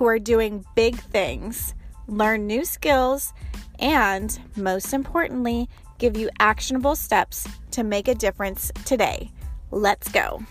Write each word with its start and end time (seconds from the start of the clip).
who 0.00 0.06
are 0.06 0.18
doing 0.18 0.64
big 0.74 0.96
things, 0.96 1.74
learn 2.06 2.46
new 2.46 2.64
skills, 2.64 3.34
and 3.78 4.40
most 4.56 4.94
importantly, 4.94 5.68
give 5.98 6.16
you 6.16 6.30
actionable 6.38 6.96
steps 6.96 7.46
to 7.70 7.84
make 7.84 8.08
a 8.08 8.14
difference 8.14 8.72
today. 8.86 9.30
Let's 9.70 10.10
go. 10.10 10.42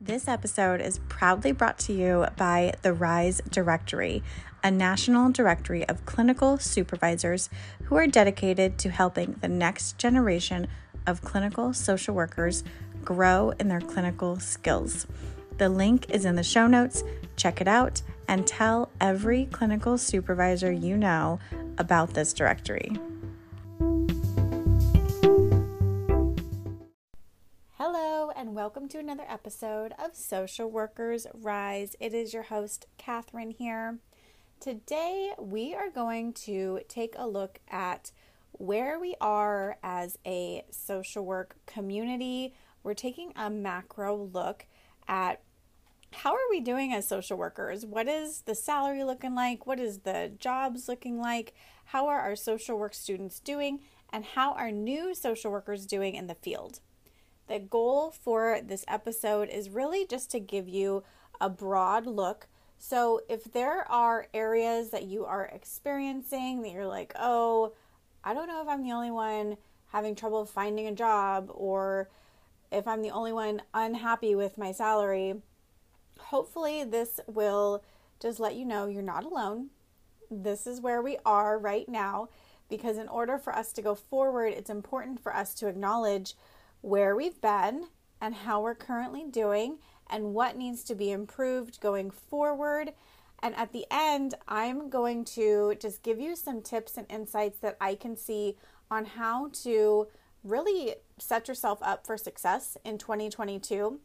This 0.00 0.26
episode 0.26 0.80
is 0.80 0.98
proudly 1.08 1.52
brought 1.52 1.78
to 1.78 1.92
you 1.92 2.26
by 2.36 2.74
the 2.82 2.92
RISE 2.92 3.40
Directory, 3.50 4.24
a 4.64 4.70
national 4.70 5.30
directory 5.30 5.88
of 5.88 6.06
clinical 6.06 6.56
supervisors 6.56 7.50
who 7.84 7.96
are 7.96 8.06
dedicated 8.06 8.78
to 8.78 8.90
helping 8.90 9.34
the 9.40 9.48
next 9.48 9.98
generation 9.98 10.68
of 11.06 11.22
clinical 11.22 11.72
social 11.72 12.14
workers 12.14 12.62
grow 13.04 13.52
in 13.58 13.66
their 13.66 13.80
clinical 13.80 14.38
skills. 14.38 15.06
The 15.58 15.68
link 15.68 16.08
is 16.10 16.24
in 16.24 16.36
the 16.36 16.44
show 16.44 16.68
notes. 16.68 17.02
Check 17.36 17.60
it 17.60 17.66
out 17.66 18.02
and 18.28 18.46
tell 18.46 18.90
every 19.00 19.46
clinical 19.46 19.98
supervisor 19.98 20.70
you 20.70 20.96
know 20.96 21.40
about 21.78 22.14
this 22.14 22.32
directory. 22.32 22.92
Hello, 27.72 28.30
and 28.36 28.54
welcome 28.54 28.88
to 28.88 28.98
another 28.98 29.24
episode 29.28 29.92
of 29.98 30.14
Social 30.14 30.70
Workers 30.70 31.26
Rise. 31.34 31.96
It 31.98 32.14
is 32.14 32.32
your 32.32 32.44
host, 32.44 32.86
Catherine, 32.96 33.50
here. 33.50 33.98
Today, 34.62 35.32
we 35.40 35.74
are 35.74 35.90
going 35.90 36.34
to 36.34 36.82
take 36.86 37.14
a 37.18 37.26
look 37.26 37.58
at 37.68 38.12
where 38.52 38.96
we 39.00 39.16
are 39.20 39.76
as 39.82 40.20
a 40.24 40.62
social 40.70 41.24
work 41.24 41.56
community. 41.66 42.54
We're 42.84 42.94
taking 42.94 43.32
a 43.34 43.50
macro 43.50 44.16
look 44.16 44.66
at 45.08 45.40
how 46.12 46.34
are 46.34 46.48
we 46.48 46.60
doing 46.60 46.92
as 46.92 47.08
social 47.08 47.36
workers? 47.36 47.84
What 47.84 48.06
is 48.06 48.42
the 48.42 48.54
salary 48.54 49.02
looking 49.02 49.34
like? 49.34 49.66
What 49.66 49.80
is 49.80 49.98
the 49.98 50.30
jobs 50.38 50.86
looking 50.86 51.20
like? 51.20 51.54
How 51.86 52.06
are 52.06 52.20
our 52.20 52.36
social 52.36 52.78
work 52.78 52.94
students 52.94 53.40
doing? 53.40 53.80
And 54.12 54.24
how 54.24 54.52
are 54.52 54.70
new 54.70 55.12
social 55.12 55.50
workers 55.50 55.86
doing 55.86 56.14
in 56.14 56.28
the 56.28 56.36
field? 56.36 56.78
The 57.48 57.58
goal 57.58 58.12
for 58.12 58.60
this 58.62 58.84
episode 58.86 59.48
is 59.48 59.70
really 59.70 60.06
just 60.06 60.30
to 60.30 60.38
give 60.38 60.68
you 60.68 61.02
a 61.40 61.50
broad 61.50 62.06
look 62.06 62.46
so, 62.84 63.20
if 63.28 63.44
there 63.44 63.88
are 63.88 64.26
areas 64.34 64.90
that 64.90 65.04
you 65.04 65.24
are 65.24 65.44
experiencing 65.44 66.62
that 66.62 66.72
you're 66.72 66.88
like, 66.88 67.12
oh, 67.14 67.74
I 68.24 68.34
don't 68.34 68.48
know 68.48 68.60
if 68.60 68.66
I'm 68.66 68.82
the 68.82 68.90
only 68.90 69.12
one 69.12 69.56
having 69.92 70.16
trouble 70.16 70.44
finding 70.44 70.88
a 70.88 70.92
job 70.92 71.48
or 71.54 72.10
if 72.72 72.88
I'm 72.88 73.00
the 73.00 73.12
only 73.12 73.32
one 73.32 73.62
unhappy 73.72 74.34
with 74.34 74.58
my 74.58 74.72
salary, 74.72 75.34
hopefully 76.18 76.82
this 76.82 77.20
will 77.28 77.84
just 78.20 78.40
let 78.40 78.56
you 78.56 78.64
know 78.64 78.88
you're 78.88 79.00
not 79.00 79.22
alone. 79.22 79.68
This 80.28 80.66
is 80.66 80.80
where 80.80 81.00
we 81.00 81.18
are 81.24 81.60
right 81.60 81.88
now 81.88 82.30
because 82.68 82.98
in 82.98 83.06
order 83.06 83.38
for 83.38 83.54
us 83.54 83.72
to 83.74 83.82
go 83.82 83.94
forward, 83.94 84.54
it's 84.56 84.70
important 84.70 85.22
for 85.22 85.32
us 85.32 85.54
to 85.54 85.68
acknowledge 85.68 86.34
where 86.80 87.14
we've 87.14 87.40
been 87.40 87.86
and 88.20 88.34
how 88.34 88.60
we're 88.60 88.74
currently 88.74 89.22
doing 89.30 89.78
and 90.12 90.34
what 90.34 90.56
needs 90.56 90.84
to 90.84 90.94
be 90.94 91.10
improved 91.10 91.80
going 91.80 92.10
forward. 92.10 92.92
And 93.42 93.56
at 93.56 93.72
the 93.72 93.86
end, 93.90 94.34
I'm 94.46 94.90
going 94.90 95.24
to 95.36 95.74
just 95.80 96.02
give 96.04 96.20
you 96.20 96.36
some 96.36 96.62
tips 96.62 96.96
and 96.96 97.10
insights 97.10 97.58
that 97.60 97.76
I 97.80 97.96
can 97.96 98.16
see 98.16 98.56
on 98.90 99.06
how 99.06 99.48
to 99.64 100.06
really 100.44 100.94
set 101.18 101.48
yourself 101.48 101.78
up 101.82 102.06
for 102.06 102.16
success 102.16 102.76
in 102.84 102.98
2022 102.98 103.98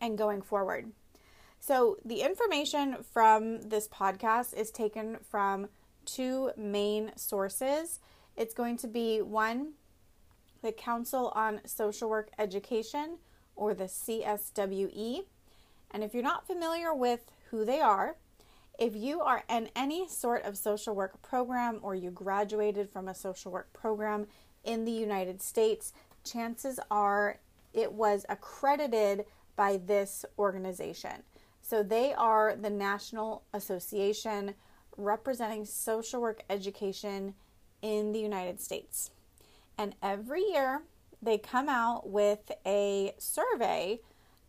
and 0.00 0.18
going 0.18 0.42
forward. 0.42 0.90
So, 1.60 1.96
the 2.04 2.20
information 2.22 2.98
from 3.12 3.62
this 3.62 3.88
podcast 3.88 4.54
is 4.54 4.70
taken 4.70 5.18
from 5.28 5.68
two 6.04 6.50
main 6.56 7.12
sources. 7.16 7.98
It's 8.36 8.54
going 8.54 8.76
to 8.78 8.86
be 8.86 9.22
one, 9.22 9.72
the 10.62 10.72
Council 10.72 11.32
on 11.34 11.60
Social 11.64 12.08
Work 12.08 12.30
Education, 12.38 13.18
or 13.56 13.74
the 13.74 13.84
CSWE. 13.84 15.24
And 15.90 16.04
if 16.04 16.14
you're 16.14 16.22
not 16.22 16.46
familiar 16.46 16.94
with 16.94 17.32
who 17.50 17.64
they 17.64 17.80
are, 17.80 18.16
if 18.78 18.94
you 18.94 19.20
are 19.22 19.42
in 19.48 19.70
any 19.74 20.06
sort 20.06 20.44
of 20.44 20.58
social 20.58 20.94
work 20.94 21.22
program 21.22 21.80
or 21.82 21.94
you 21.94 22.10
graduated 22.10 22.90
from 22.90 23.08
a 23.08 23.14
social 23.14 23.50
work 23.50 23.72
program 23.72 24.26
in 24.64 24.84
the 24.84 24.92
United 24.92 25.40
States, 25.40 25.92
chances 26.24 26.78
are 26.90 27.38
it 27.72 27.92
was 27.92 28.26
accredited 28.28 29.24
by 29.54 29.78
this 29.78 30.24
organization. 30.38 31.22
So 31.62 31.82
they 31.82 32.12
are 32.14 32.54
the 32.54 32.70
National 32.70 33.42
Association 33.52 34.54
representing 34.96 35.64
social 35.64 36.20
work 36.20 36.42
education 36.48 37.34
in 37.82 38.12
the 38.12 38.20
United 38.20 38.60
States. 38.60 39.10
And 39.78 39.94
every 40.02 40.42
year 40.42 40.82
they 41.26 41.38
come 41.38 41.68
out 41.68 42.08
with 42.08 42.52
a 42.64 43.12
survey 43.18 44.00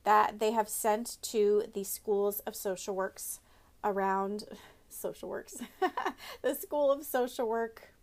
that 0.03 0.39
they 0.39 0.51
have 0.51 0.69
sent 0.69 1.17
to 1.21 1.63
the 1.73 1.83
schools 1.83 2.39
of 2.41 2.55
social 2.55 2.95
works 2.95 3.39
around 3.83 4.43
social 4.89 5.27
works, 5.27 5.57
the 6.43 6.55
school 6.55 6.91
of 6.91 7.03
social 7.03 7.49
work 7.49 7.93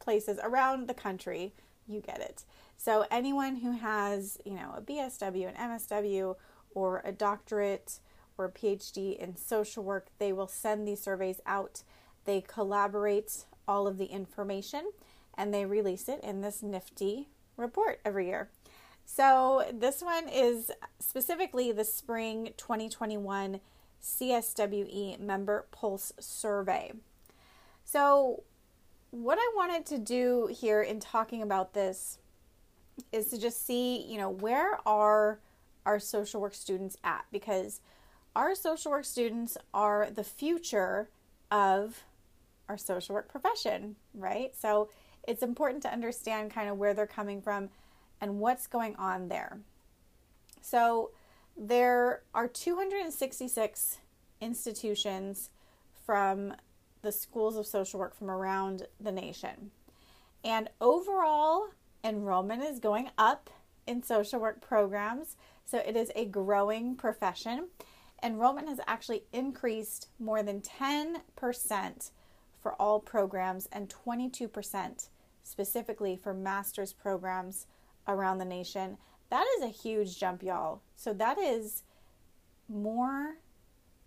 places 0.00 0.38
around 0.42 0.88
the 0.88 0.94
country. 0.94 1.54
You 1.86 2.00
get 2.00 2.20
it. 2.20 2.44
So 2.76 3.06
anyone 3.10 3.56
who 3.56 3.72
has, 3.72 4.36
you 4.44 4.54
know, 4.54 4.74
a 4.76 4.82
BSW, 4.82 5.48
an 5.48 5.54
MSW, 5.54 6.34
or 6.72 7.00
a 7.04 7.12
doctorate 7.12 8.00
or 8.36 8.44
a 8.46 8.52
PhD 8.52 9.16
in 9.16 9.36
social 9.36 9.82
work, 9.82 10.08
they 10.18 10.32
will 10.32 10.48
send 10.48 10.86
these 10.86 11.00
surveys 11.00 11.40
out. 11.46 11.82
They 12.24 12.40
collaborate 12.40 13.44
all 13.66 13.86
of 13.86 13.96
the 13.96 14.06
information 14.06 14.90
and 15.36 15.54
they 15.54 15.64
release 15.64 16.08
it 16.08 16.20
in 16.22 16.40
this 16.40 16.62
nifty 16.62 17.28
report 17.58 18.00
every 18.04 18.26
year. 18.28 18.48
So, 19.04 19.64
this 19.72 20.02
one 20.02 20.28
is 20.28 20.70
specifically 21.00 21.72
the 21.72 21.84
spring 21.84 22.52
2021 22.56 23.60
CSWE 24.02 25.18
member 25.18 25.66
pulse 25.70 26.12
survey. 26.20 26.92
So, 27.84 28.42
what 29.10 29.38
I 29.38 29.52
wanted 29.56 29.86
to 29.86 29.98
do 29.98 30.48
here 30.52 30.82
in 30.82 31.00
talking 31.00 31.40
about 31.40 31.72
this 31.72 32.18
is 33.10 33.28
to 33.28 33.38
just 33.38 33.66
see, 33.66 34.02
you 34.02 34.18
know, 34.18 34.28
where 34.28 34.78
are 34.86 35.40
our 35.86 35.98
social 35.98 36.40
work 36.40 36.54
students 36.54 36.96
at? 37.02 37.24
Because 37.32 37.80
our 38.36 38.54
social 38.54 38.90
work 38.90 39.06
students 39.06 39.56
are 39.72 40.10
the 40.10 40.24
future 40.24 41.08
of 41.50 42.04
our 42.68 42.76
social 42.76 43.14
work 43.14 43.30
profession, 43.30 43.96
right? 44.12 44.54
So, 44.54 44.90
it's 45.28 45.42
important 45.42 45.82
to 45.82 45.92
understand 45.92 46.50
kind 46.50 46.68
of 46.68 46.78
where 46.78 46.94
they're 46.94 47.06
coming 47.06 47.40
from 47.42 47.68
and 48.20 48.40
what's 48.40 48.66
going 48.66 48.96
on 48.96 49.28
there. 49.28 49.60
So, 50.60 51.10
there 51.56 52.22
are 52.34 52.48
266 52.48 53.98
institutions 54.40 55.50
from 56.06 56.54
the 57.02 57.12
schools 57.12 57.56
of 57.56 57.66
social 57.66 58.00
work 58.00 58.14
from 58.14 58.30
around 58.30 58.86
the 59.00 59.12
nation. 59.12 59.70
And 60.44 60.70
overall, 60.80 61.68
enrollment 62.04 62.62
is 62.62 62.78
going 62.78 63.10
up 63.18 63.50
in 63.86 64.02
social 64.02 64.40
work 64.40 64.60
programs. 64.60 65.36
So 65.64 65.78
it 65.78 65.96
is 65.96 66.12
a 66.14 66.26
growing 66.26 66.94
profession. 66.94 67.68
Enrollment 68.22 68.68
has 68.68 68.80
actually 68.86 69.24
increased 69.32 70.08
more 70.18 70.42
than 70.42 70.60
10% 70.60 72.10
for 72.60 72.72
all 72.74 73.00
programs 73.00 73.66
and 73.72 73.88
22% 73.88 75.08
specifically 75.48 76.16
for 76.16 76.34
master's 76.34 76.92
programs 76.92 77.66
around 78.06 78.38
the 78.38 78.44
nation. 78.44 78.98
That 79.30 79.46
is 79.56 79.64
a 79.64 79.68
huge 79.68 80.18
jump, 80.18 80.42
y'all. 80.42 80.82
So 80.94 81.12
that 81.14 81.38
is 81.38 81.82
more 82.68 83.36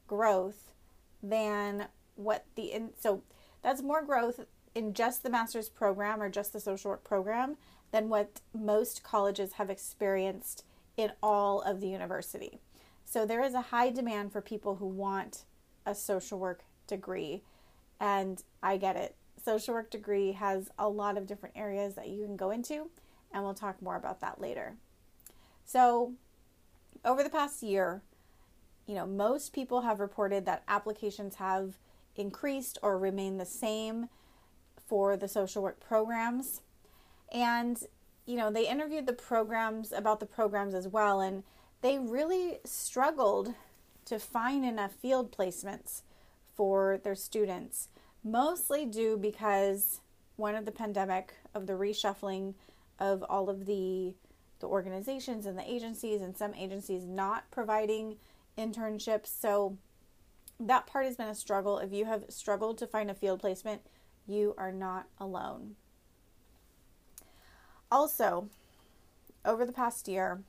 growth 0.07 0.71
than 1.23 1.87
what 2.15 2.45
the 2.55 2.71
in, 2.71 2.89
so 2.99 3.23
that's 3.61 3.81
more 3.81 4.03
growth 4.03 4.41
in 4.75 4.93
just 4.93 5.23
the 5.23 5.29
master's 5.29 5.69
program 5.69 6.21
or 6.21 6.29
just 6.29 6.53
the 6.53 6.59
social 6.59 6.91
work 6.91 7.03
program 7.03 7.57
than 7.91 8.09
what 8.09 8.41
most 8.53 9.03
colleges 9.03 9.53
have 9.53 9.69
experienced 9.69 10.63
in 10.95 11.11
all 11.21 11.61
of 11.61 11.81
the 11.81 11.87
university. 11.87 12.59
So 13.05 13.25
there 13.25 13.43
is 13.43 13.53
a 13.53 13.61
high 13.61 13.89
demand 13.89 14.31
for 14.31 14.41
people 14.41 14.75
who 14.75 14.87
want 14.87 15.43
a 15.85 15.93
social 15.93 16.39
work 16.39 16.63
degree, 16.87 17.41
and 17.99 18.41
I 18.63 18.77
get 18.77 18.95
it. 18.95 19.15
Social 19.43 19.73
work 19.73 19.89
degree 19.89 20.33
has 20.33 20.69
a 20.77 20.87
lot 20.87 21.17
of 21.17 21.27
different 21.27 21.57
areas 21.57 21.95
that 21.95 22.09
you 22.09 22.25
can 22.25 22.37
go 22.37 22.51
into, 22.51 22.89
and 23.33 23.43
we'll 23.43 23.53
talk 23.53 23.81
more 23.81 23.95
about 23.95 24.21
that 24.21 24.39
later. 24.39 24.75
So, 25.65 26.13
over 27.03 27.23
the 27.23 27.29
past 27.29 27.63
year, 27.63 28.01
you 28.85 28.95
know, 28.95 29.05
most 29.05 29.53
people 29.53 29.81
have 29.81 29.99
reported 29.99 30.45
that 30.45 30.63
applications 30.67 31.35
have 31.35 31.77
increased 32.15 32.77
or 32.81 32.97
remained 32.97 33.39
the 33.39 33.45
same 33.45 34.09
for 34.85 35.15
the 35.15 35.27
social 35.27 35.63
work 35.63 35.79
programs. 35.79 36.61
And, 37.31 37.81
you 38.25 38.35
know, 38.35 38.51
they 38.51 38.67
interviewed 38.67 39.07
the 39.07 39.13
programs 39.13 39.91
about 39.91 40.19
the 40.19 40.25
programs 40.25 40.73
as 40.73 40.87
well, 40.87 41.21
and 41.21 41.43
they 41.81 41.97
really 41.97 42.59
struggled 42.65 43.53
to 44.05 44.19
find 44.19 44.65
enough 44.65 44.91
field 44.91 45.31
placements 45.35 46.01
for 46.53 46.99
their 47.03 47.15
students, 47.15 47.87
mostly 48.23 48.85
due 48.85 49.17
because 49.17 50.01
one 50.35 50.55
of 50.55 50.65
the 50.65 50.71
pandemic 50.71 51.33
of 51.53 51.67
the 51.67 51.73
reshuffling 51.73 52.53
of 52.99 53.23
all 53.23 53.49
of 53.49 53.65
the 53.65 54.13
the 54.59 54.67
organizations 54.67 55.45
and 55.45 55.57
the 55.57 55.69
agencies 55.69 56.21
and 56.21 56.37
some 56.37 56.53
agencies 56.53 57.03
not 57.03 57.49
providing 57.51 58.17
internships. 58.57 59.27
So 59.27 59.77
that 60.59 60.87
part 60.87 61.05
has 61.05 61.15
been 61.15 61.27
a 61.27 61.35
struggle. 61.35 61.79
If 61.79 61.91
you 61.91 62.05
have 62.05 62.25
struggled 62.29 62.77
to 62.77 62.87
find 62.87 63.09
a 63.09 63.15
field 63.15 63.39
placement, 63.39 63.81
you 64.27 64.53
are 64.57 64.71
not 64.71 65.07
alone. 65.19 65.75
Also, 67.91 68.49
over 69.43 69.65
the 69.65 69.73
past 69.73 70.07
year, 70.07 70.43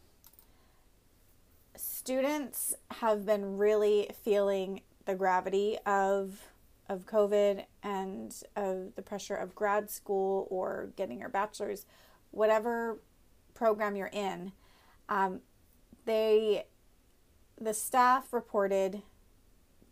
students 1.75 2.75
have 2.91 3.25
been 3.25 3.57
really 3.57 4.11
feeling 4.23 4.83
the 5.07 5.15
gravity 5.15 5.79
of 5.87 6.52
of 6.93 7.07
COVID 7.07 7.65
and 7.83 8.35
of 8.55 8.95
the 8.95 9.03
pressure 9.03 9.35
of 9.35 9.55
grad 9.55 9.91
school 9.91 10.47
or 10.51 10.91
getting 10.97 11.19
your 11.21 11.29
bachelor's, 11.29 11.87
whatever 12.31 13.01
program 13.55 13.97
you're 13.97 14.11
in. 14.13 14.53
Um, 15.09 15.41
they 16.05 16.67
the 17.61 17.75
staff 17.75 18.33
reported 18.33 19.03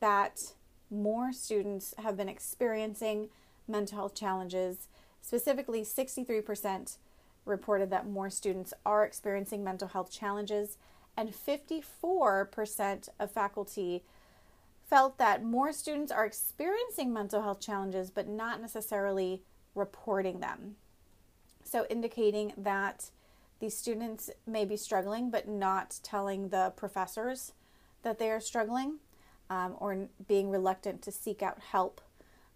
that 0.00 0.54
more 0.90 1.32
students 1.32 1.94
have 1.98 2.16
been 2.16 2.28
experiencing 2.28 3.28
mental 3.68 3.98
health 3.98 4.14
challenges. 4.14 4.88
Specifically, 5.22 5.82
63% 5.82 6.96
reported 7.44 7.90
that 7.90 8.08
more 8.08 8.28
students 8.28 8.74
are 8.84 9.04
experiencing 9.04 9.62
mental 9.62 9.88
health 9.88 10.10
challenges, 10.10 10.78
and 11.16 11.32
54% 11.32 13.08
of 13.18 13.30
faculty 13.30 14.02
felt 14.90 15.18
that 15.18 15.44
more 15.44 15.72
students 15.72 16.10
are 16.10 16.26
experiencing 16.26 17.12
mental 17.12 17.42
health 17.42 17.60
challenges 17.60 18.10
but 18.10 18.28
not 18.28 18.60
necessarily 18.60 19.42
reporting 19.76 20.40
them. 20.40 20.74
So, 21.62 21.86
indicating 21.88 22.52
that 22.56 23.10
these 23.60 23.76
students 23.76 24.30
may 24.46 24.64
be 24.64 24.76
struggling 24.76 25.30
but 25.30 25.48
not 25.48 26.00
telling 26.02 26.48
the 26.48 26.72
professors 26.76 27.52
that 28.02 28.18
they 28.18 28.30
are 28.30 28.40
struggling 28.40 28.96
um, 29.48 29.76
or 29.78 30.08
being 30.26 30.50
reluctant 30.50 31.02
to 31.02 31.12
seek 31.12 31.42
out 31.42 31.60
help, 31.70 32.00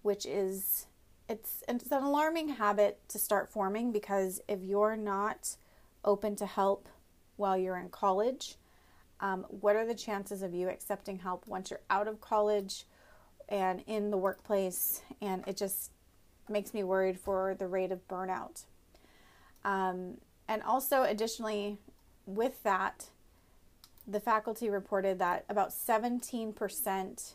which 0.02 0.26
is 0.26 0.86
it's 1.28 1.62
it's 1.68 1.90
an 1.90 2.02
alarming 2.02 2.48
habit 2.50 2.98
to 3.08 3.18
start 3.18 3.48
forming 3.48 3.92
because 3.92 4.40
if 4.48 4.62
you're 4.62 4.96
not 4.96 5.56
open 6.04 6.34
to 6.36 6.46
help 6.46 6.88
while 7.36 7.56
you're 7.56 7.78
in 7.78 7.88
college, 7.88 8.56
um, 9.24 9.46
what 9.48 9.74
are 9.74 9.86
the 9.86 9.94
chances 9.94 10.42
of 10.42 10.52
you 10.52 10.68
accepting 10.68 11.18
help 11.18 11.46
once 11.46 11.70
you're 11.70 11.80
out 11.88 12.08
of 12.08 12.20
college 12.20 12.84
and 13.48 13.82
in 13.86 14.10
the 14.10 14.18
workplace? 14.18 15.00
And 15.22 15.42
it 15.48 15.56
just 15.56 15.92
makes 16.46 16.74
me 16.74 16.84
worried 16.84 17.18
for 17.18 17.56
the 17.58 17.66
rate 17.66 17.90
of 17.90 18.06
burnout. 18.06 18.64
Um, 19.64 20.18
and 20.46 20.62
also, 20.62 21.04
additionally, 21.04 21.78
with 22.26 22.62
that, 22.64 23.06
the 24.06 24.20
faculty 24.20 24.68
reported 24.68 25.18
that 25.20 25.46
about 25.48 25.70
17% 25.70 27.32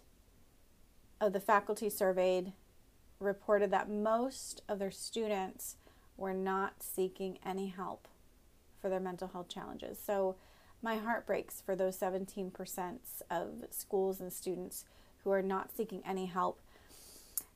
of 1.19 1.33
the 1.33 1.39
faculty 1.39 1.89
surveyed 1.89 2.53
reported 3.19 3.71
that 3.71 3.89
most 3.89 4.61
of 4.69 4.77
their 4.77 4.91
students 4.91 5.77
were 6.17 6.35
not 6.35 6.83
seeking 6.83 7.39
any 7.43 7.69
help 7.69 8.07
for 8.79 8.89
their 8.89 8.99
mental 8.99 9.29
health 9.29 9.49
challenges. 9.49 9.97
So, 9.99 10.35
my 10.81 10.97
heart 10.97 11.25
breaks 11.25 11.61
for 11.61 11.75
those 11.75 11.97
17% 11.97 12.97
of 13.29 13.47
schools 13.71 14.19
and 14.19 14.31
students 14.31 14.85
who 15.23 15.31
are 15.31 15.41
not 15.41 15.75
seeking 15.75 16.01
any 16.05 16.27
help 16.27 16.59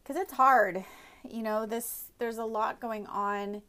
because 0.03 0.21
it's 0.21 0.33
hard. 0.33 0.83
You 1.27 1.41
know, 1.41 1.65
this 1.65 2.05
there's 2.19 2.37
a 2.37 2.45
lot 2.45 2.79
going 2.79 3.07
on 3.07 3.61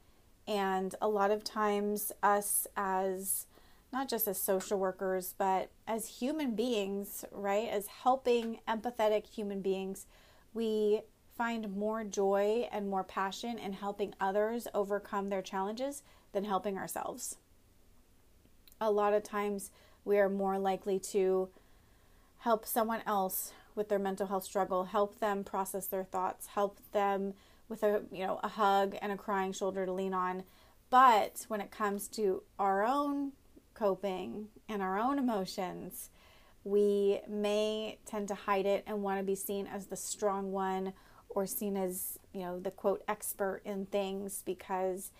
and 0.47 0.95
a 1.01 1.09
lot 1.09 1.31
of 1.31 1.45
times 1.45 2.13
us 2.23 2.67
as 2.77 3.47
not 3.93 4.09
just 4.09 4.27
as 4.27 4.43
social 4.43 4.79
workers, 4.79 5.35
but 5.39 5.71
as 5.87 6.19
human 6.19 6.57
beings, 6.57 7.25
right? 7.31 7.69
As 7.69 7.87
helping 7.87 8.59
empathetic 8.67 9.27
human 9.27 9.61
beings, 9.61 10.07
we 10.53 11.03
find 11.39 11.77
more 11.77 12.03
joy 12.03 12.69
and 12.73 12.89
more 12.89 13.05
passion 13.05 13.57
in 13.57 13.73
helping 13.73 14.15
others 14.21 14.67
overcome 14.75 15.29
their 15.29 15.43
challenges 15.43 16.03
than 16.33 16.45
helping 16.45 16.77
ourselves. 16.77 17.37
A 18.85 18.91
lot 18.91 19.15
of 19.15 19.23
times 19.23 19.71
we 20.05 20.19
are 20.19 20.29
more 20.29 20.59
likely 20.59 20.99
to 20.99 21.49
help 22.41 22.67
someone 22.67 23.01
else 23.07 23.55
with 23.75 23.89
their 23.89 23.99
mental 23.99 24.27
health 24.27 24.45
struggle, 24.45 24.85
help 24.85 25.21
them 25.21 25.43
process 25.43 25.87
their 25.87 26.05
thoughts, 26.05 26.49
help 26.49 26.79
them 26.93 27.33
with 27.67 27.83
a, 27.83 28.03
you 28.13 28.27
know, 28.27 28.41
a 28.43 28.49
hug 28.49 28.95
and 29.01 29.11
a 29.11 29.17
crying 29.17 29.53
shoulder 29.53 29.87
to 29.87 29.93
lean 29.93 30.13
on. 30.13 30.43
But 30.91 31.47
when 31.49 31.63
it 31.63 31.71
comes 31.71 32.09
to 32.09 32.43
our 32.59 32.85
own 32.85 33.33
coping 33.73 34.49
and 34.69 34.83
our 34.83 34.99
own 34.99 35.19
emotions, 35.19 36.11
we 36.63 37.21
may 37.27 37.97
tend 38.05 38.29
to 38.29 38.35
hide 38.35 38.67
it 38.67 38.85
and 38.87 39.03
want 39.03 39.19
to 39.19 39.25
be 39.25 39.35
seen 39.35 39.67
as 39.67 39.87
the 39.87 39.97
strong 39.97 40.53
one 40.53 40.93
or 41.31 41.47
seen 41.47 41.79
as, 41.79 42.19
you 42.35 42.43
know, 42.43 42.61
the 42.61 42.71
quote 42.71 43.03
expert 43.09 43.63
in 43.65 43.87
things 43.87 44.43
because 44.45 45.11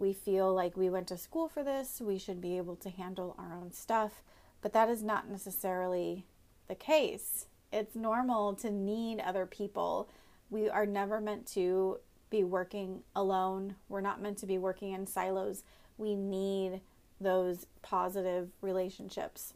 we 0.00 0.12
feel 0.12 0.52
like 0.52 0.76
we 0.76 0.90
went 0.90 1.06
to 1.08 1.18
school 1.18 1.48
for 1.48 1.62
this, 1.62 2.00
we 2.00 2.18
should 2.18 2.40
be 2.40 2.56
able 2.56 2.76
to 2.76 2.90
handle 2.90 3.36
our 3.38 3.54
own 3.54 3.72
stuff. 3.72 4.22
But 4.62 4.72
that 4.72 4.88
is 4.88 5.02
not 5.02 5.28
necessarily 5.28 6.26
the 6.68 6.74
case. 6.74 7.46
It's 7.72 7.94
normal 7.94 8.54
to 8.54 8.70
need 8.70 9.20
other 9.20 9.46
people. 9.46 10.08
We 10.48 10.68
are 10.68 10.86
never 10.86 11.20
meant 11.20 11.46
to 11.48 11.98
be 12.30 12.44
working 12.44 13.02
alone. 13.14 13.76
We're 13.88 14.00
not 14.00 14.20
meant 14.20 14.38
to 14.38 14.46
be 14.46 14.58
working 14.58 14.92
in 14.92 15.06
silos. 15.06 15.62
We 15.98 16.14
need 16.14 16.80
those 17.20 17.66
positive 17.82 18.50
relationships. 18.60 19.54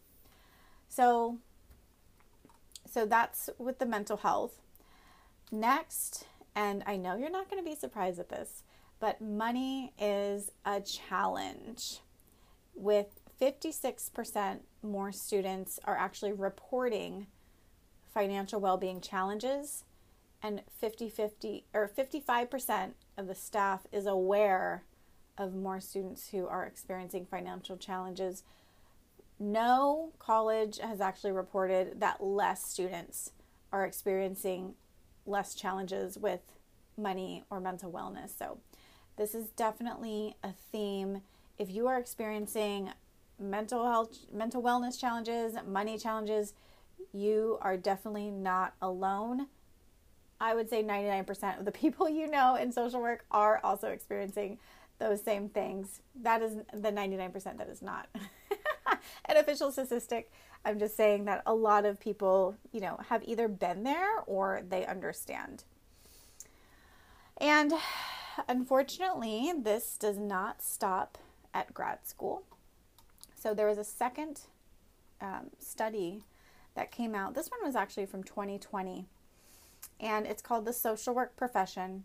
So 0.89 1.39
so 2.87 3.07
that's 3.07 3.51
with 3.59 3.79
the 3.79 3.87
mental 3.87 4.19
health. 4.19 4.61
Next, 5.51 6.27
and 6.55 6.85
I 6.87 6.97
know 6.97 7.17
you're 7.17 7.31
not 7.31 7.51
going 7.51 7.63
to 7.63 7.69
be 7.69 7.75
surprised 7.75 8.21
at 8.21 8.29
this, 8.29 8.63
but 9.01 9.21
money 9.21 9.93
is 9.99 10.51
a 10.65 10.81
challenge. 10.81 12.01
With 12.75 13.21
56% 13.41 14.61
more 14.83 15.13
students 15.13 15.79
are 15.85 15.97
actually 15.97 16.33
reporting 16.33 17.27
financial 18.13 18.61
well-being 18.61 19.01
challenges 19.01 19.85
and 20.43 20.63
50 20.79 21.09
50 21.09 21.65
or 21.73 21.89
55% 21.89 22.93
of 23.17 23.27
the 23.27 23.35
staff 23.35 23.87
is 23.93 24.07
aware 24.07 24.85
of 25.37 25.55
more 25.55 25.81
students 25.81 26.29
who 26.31 26.47
are 26.47 26.65
experiencing 26.65 27.27
financial 27.27 27.77
challenges. 27.77 28.45
No 29.41 30.13
college 30.19 30.79
has 30.79 31.01
actually 31.01 31.33
reported 31.33 32.01
that 32.01 32.23
less 32.23 32.65
students 32.65 33.33
are 33.73 33.85
experiencing 33.85 34.75
less 35.27 35.55
challenges 35.55 36.17
with 36.17 36.41
money 36.97 37.45
or 37.51 37.61
mental 37.61 37.91
wellness. 37.91 38.37
So, 38.37 38.59
this 39.17 39.35
is 39.35 39.49
definitely 39.51 40.35
a 40.43 40.53
theme. 40.73 41.23
If 41.59 41.71
you 41.71 41.87
are 41.87 41.99
experiencing 41.99 42.91
mental 43.39 43.85
health, 43.85 44.17
mental 44.33 44.63
wellness 44.63 44.99
challenges, 44.99 45.55
money 45.67 45.99
challenges, 45.99 46.55
you 47.13 47.59
are 47.61 47.77
definitely 47.77 48.31
not 48.31 48.75
alone. 48.83 49.47
I 50.41 50.55
would 50.55 50.69
say 50.69 50.83
99% 50.83 51.59
of 51.59 51.65
the 51.65 51.73
people 51.83 52.09
you 52.09 52.29
know 52.29 52.57
in 52.57 52.73
social 52.73 53.01
work 53.01 53.25
are 53.31 53.61
also 53.63 53.89
experiencing 53.89 54.59
those 54.99 55.23
same 55.23 55.49
things. 55.49 56.01
That 56.23 56.43
is 56.43 56.57
the 56.73 56.91
99% 56.91 57.59
that 57.59 57.69
is 57.69 57.83
not 57.83 58.09
an 59.27 59.37
official 59.37 59.73
statistic. 59.73 60.31
I'm 60.65 60.79
just 60.79 60.97
saying 60.97 61.27
that 61.27 61.43
a 61.47 61.55
lot 61.55 61.85
of 61.85 62.01
people, 62.01 62.57
you 62.73 62.81
know, 62.81 62.99
have 63.09 63.23
either 63.25 63.49
been 63.49 63.85
there 63.85 64.21
or 64.27 64.63
they 64.69 64.87
understand. 64.87 65.65
And 67.39 67.73
unfortunately, 68.49 69.53
this 69.57 69.97
does 69.99 70.19
not 70.19 70.63
stop 70.63 71.19
at 71.53 71.75
grad 71.75 72.07
school. 72.07 72.45
So 73.35 73.55
there 73.55 73.67
was 73.67 73.79
a 73.79 73.85
second 73.85 74.43
um, 75.21 75.51
study 75.59 76.25
that 76.75 76.91
came 76.91 77.15
out. 77.15 77.35
This 77.35 77.51
one 77.51 77.61
was 77.65 77.77
actually 77.77 78.07
from 78.07 78.25
2020, 78.25 79.07
and 80.01 80.27
it's 80.27 80.43
called 80.43 80.65
The 80.65 80.73
Social 80.73 81.15
Work 81.15 81.37
Profession 81.37 82.05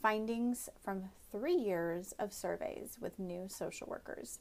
Findings 0.00 0.68
from 0.82 1.10
Three 1.32 1.56
Years 1.56 2.12
of 2.18 2.32
Surveys 2.32 2.98
with 3.00 3.18
New 3.18 3.48
Social 3.48 3.86
Workers. 3.86 4.38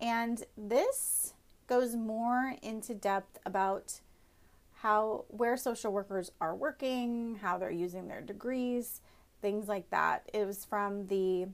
And 0.00 0.44
this 0.56 1.34
goes 1.66 1.94
more 1.94 2.54
into 2.62 2.94
depth 2.94 3.38
about 3.44 4.00
how 4.82 5.24
where 5.28 5.56
social 5.56 5.92
workers 5.92 6.30
are 6.40 6.54
working, 6.54 7.38
how 7.42 7.58
they're 7.58 7.70
using 7.70 8.08
their 8.08 8.20
degrees, 8.20 9.00
things 9.40 9.68
like 9.68 9.90
that. 9.90 10.28
It 10.32 10.46
was 10.46 10.64
from 10.64 11.06
the 11.06 11.46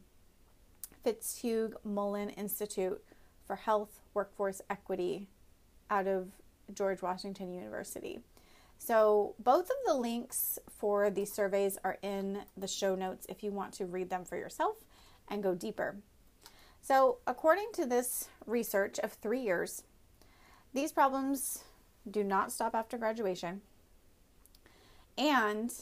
Fitzhugh 1.02 1.74
Mullan 1.86 2.36
Institute 2.36 3.02
for 3.46 3.56
Health 3.56 4.00
Workforce 4.14 4.62
Equity 4.70 5.28
out 5.90 6.06
of 6.06 6.28
George 6.72 7.02
Washington 7.02 7.52
University. 7.52 8.20
So, 8.78 9.34
both 9.38 9.64
of 9.64 9.76
the 9.86 9.94
links 9.94 10.58
for 10.68 11.10
these 11.10 11.32
surveys 11.32 11.78
are 11.84 11.98
in 12.02 12.42
the 12.56 12.66
show 12.66 12.94
notes 12.94 13.26
if 13.28 13.42
you 13.42 13.50
want 13.50 13.72
to 13.74 13.86
read 13.86 14.10
them 14.10 14.24
for 14.24 14.36
yourself 14.36 14.76
and 15.28 15.42
go 15.42 15.54
deeper. 15.54 15.96
So, 16.82 17.18
according 17.26 17.68
to 17.74 17.86
this 17.86 18.28
research 18.46 18.98
of 18.98 19.12
three 19.12 19.40
years, 19.40 19.84
these 20.74 20.92
problems 20.92 21.64
do 22.10 22.22
not 22.24 22.52
stop 22.52 22.74
after 22.74 22.98
graduation. 22.98 23.62
And 25.16 25.72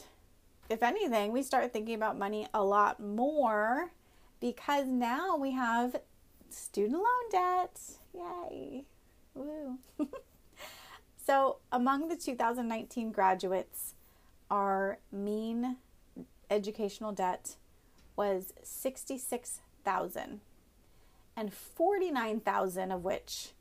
if 0.68 0.82
anything, 0.82 1.32
we 1.32 1.42
start 1.42 1.72
thinking 1.72 1.94
about 1.94 2.18
money 2.18 2.46
a 2.54 2.62
lot 2.62 3.00
more 3.00 3.92
because 4.40 4.86
now 4.86 5.36
we 5.36 5.52
have 5.52 5.96
student 6.50 7.02
loan 7.02 7.30
debt. 7.30 7.80
Yay. 8.14 8.84
Woo. 9.34 9.78
so, 11.26 11.58
among 11.70 12.08
the 12.08 12.16
2019 12.16 13.12
graduates, 13.12 13.94
our 14.50 14.98
mean 15.10 15.76
educational 16.50 17.12
debt 17.12 17.56
was 18.16 18.52
66,000 18.62 20.40
and 21.36 21.52
49,000 21.52 22.92
of 22.92 23.04
which 23.04 23.52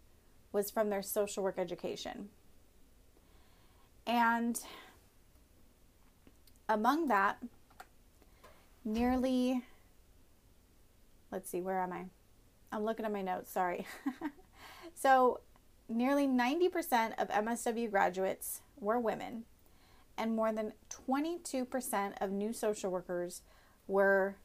was 0.52 0.70
from 0.70 0.90
their 0.90 1.02
social 1.02 1.44
work 1.44 1.58
education. 1.58 2.30
And 4.06 4.60
among 6.72 7.10
that, 7.10 7.38
nearly, 8.86 9.64
let's 11.32 11.50
see, 11.50 11.62
where 11.62 11.80
am 11.82 11.92
I? 11.92 12.06
I'm 12.72 12.86
looking 12.86 13.06
at 13.06 13.12
my 13.12 13.22
notes, 13.22 13.52
sorry. 13.52 13.86
so, 14.96 15.42
nearly 15.90 16.28
90% 16.28 17.14
of 17.22 17.28
MSW 17.28 17.92
graduates 17.92 18.62
were 18.80 19.00
women, 19.00 19.44
and 20.18 20.36
more 20.36 20.54
than 20.54 20.74
22% 21.10 22.14
of 22.22 22.32
new 22.32 22.54
social 22.54 22.90
workers 22.90 23.42
were 23.88 24.38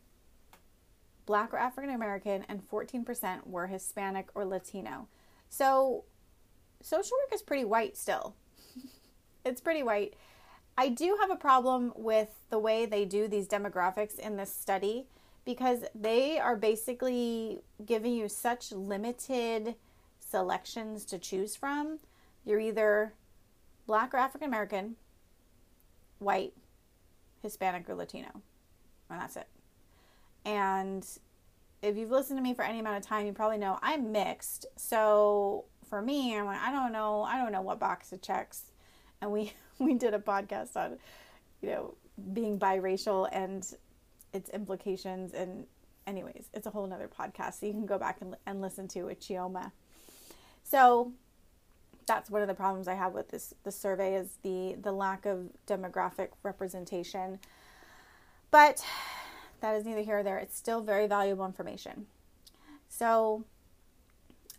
Black 1.26 1.54
or 1.54 1.58
African 1.58 1.94
American, 1.94 2.44
and 2.48 2.68
14% 2.68 3.46
were 3.46 3.68
Hispanic 3.68 4.28
or 4.34 4.44
Latino. 4.44 5.08
So, 5.48 6.04
social 6.82 7.16
work 7.24 7.34
is 7.34 7.42
pretty 7.42 7.64
white 7.64 7.96
still. 7.96 8.34
it's 9.44 9.60
pretty 9.60 9.84
white. 9.84 10.14
I 10.78 10.88
do 10.88 11.16
have 11.20 11.30
a 11.30 11.36
problem 11.36 11.92
with 11.96 12.28
the 12.50 12.58
way 12.58 12.84
they 12.84 13.04
do 13.04 13.28
these 13.28 13.48
demographics 13.48 14.18
in 14.18 14.36
this 14.36 14.54
study 14.54 15.06
because 15.44 15.84
they 15.94 16.38
are 16.38 16.56
basically 16.56 17.60
giving 17.84 18.12
you 18.14 18.28
such 18.28 18.72
limited 18.72 19.76
selections 20.20 21.04
to 21.06 21.18
choose 21.18 21.56
from. 21.56 21.98
You're 22.44 22.60
either 22.60 23.14
black 23.86 24.12
or 24.12 24.18
African 24.18 24.48
American, 24.48 24.96
white, 26.18 26.52
Hispanic, 27.42 27.88
or 27.88 27.94
Latino, 27.94 28.42
and 29.08 29.20
that's 29.20 29.36
it. 29.36 29.48
And 30.44 31.06
if 31.82 31.96
you've 31.96 32.10
listened 32.10 32.38
to 32.38 32.42
me 32.42 32.54
for 32.54 32.64
any 32.64 32.80
amount 32.80 32.98
of 32.98 33.02
time, 33.02 33.26
you 33.26 33.32
probably 33.32 33.58
know 33.58 33.78
I'm 33.82 34.12
mixed. 34.12 34.66
So 34.76 35.64
for 35.88 36.02
me, 36.02 36.36
I'm 36.36 36.46
like, 36.46 36.60
I 36.60 36.70
don't 36.70 36.92
know, 36.92 37.22
I 37.22 37.38
don't 37.40 37.52
know 37.52 37.62
what 37.62 37.78
box 37.78 38.12
it 38.12 38.22
checks. 38.22 38.72
And 39.20 39.30
we 39.30 39.52
we 39.78 39.94
did 39.94 40.14
a 40.14 40.18
podcast 40.18 40.76
on, 40.76 40.98
you 41.62 41.70
know, 41.70 41.94
being 42.32 42.58
biracial 42.58 43.28
and 43.32 43.66
its 44.32 44.50
implications. 44.50 45.32
And 45.32 45.66
anyways, 46.06 46.48
it's 46.54 46.66
a 46.66 46.70
whole 46.70 46.86
nother 46.86 47.08
podcast. 47.08 47.60
So 47.60 47.66
you 47.66 47.72
can 47.72 47.86
go 47.86 47.98
back 47.98 48.18
and, 48.20 48.36
and 48.46 48.60
listen 48.60 48.88
to 48.88 49.04
with 49.04 49.20
Chioma. 49.20 49.72
So 50.64 51.12
that's 52.06 52.30
one 52.30 52.42
of 52.42 52.48
the 52.48 52.54
problems 52.54 52.88
I 52.88 52.94
have 52.94 53.12
with 53.12 53.30
this 53.30 53.52
the 53.64 53.72
survey 53.72 54.14
is 54.14 54.38
the 54.42 54.76
the 54.80 54.92
lack 54.92 55.26
of 55.26 55.48
demographic 55.66 56.28
representation. 56.42 57.38
But 58.50 58.84
that 59.60 59.74
is 59.74 59.84
neither 59.84 60.02
here 60.02 60.14
nor 60.14 60.22
there. 60.22 60.38
It's 60.38 60.56
still 60.56 60.80
very 60.82 61.06
valuable 61.06 61.44
information. 61.44 62.06
So, 62.88 63.44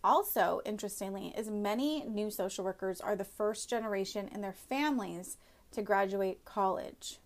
also, 0.04 0.60
interestingly, 0.64 1.34
is 1.36 1.50
many 1.50 2.04
new 2.04 2.30
social 2.30 2.64
workers 2.64 3.00
are 3.00 3.16
the 3.16 3.24
first 3.24 3.68
generation 3.68 4.28
in 4.32 4.40
their 4.40 4.52
families 4.52 5.36
to 5.72 5.82
graduate 5.82 6.44
college. 6.44 7.18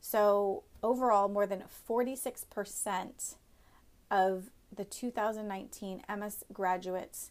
So, 0.00 0.64
overall, 0.82 1.28
more 1.28 1.46
than 1.46 1.64
46% 1.88 3.34
of 4.10 4.50
the 4.74 4.84
2019 4.84 6.02
MS 6.08 6.44
graduates 6.52 7.30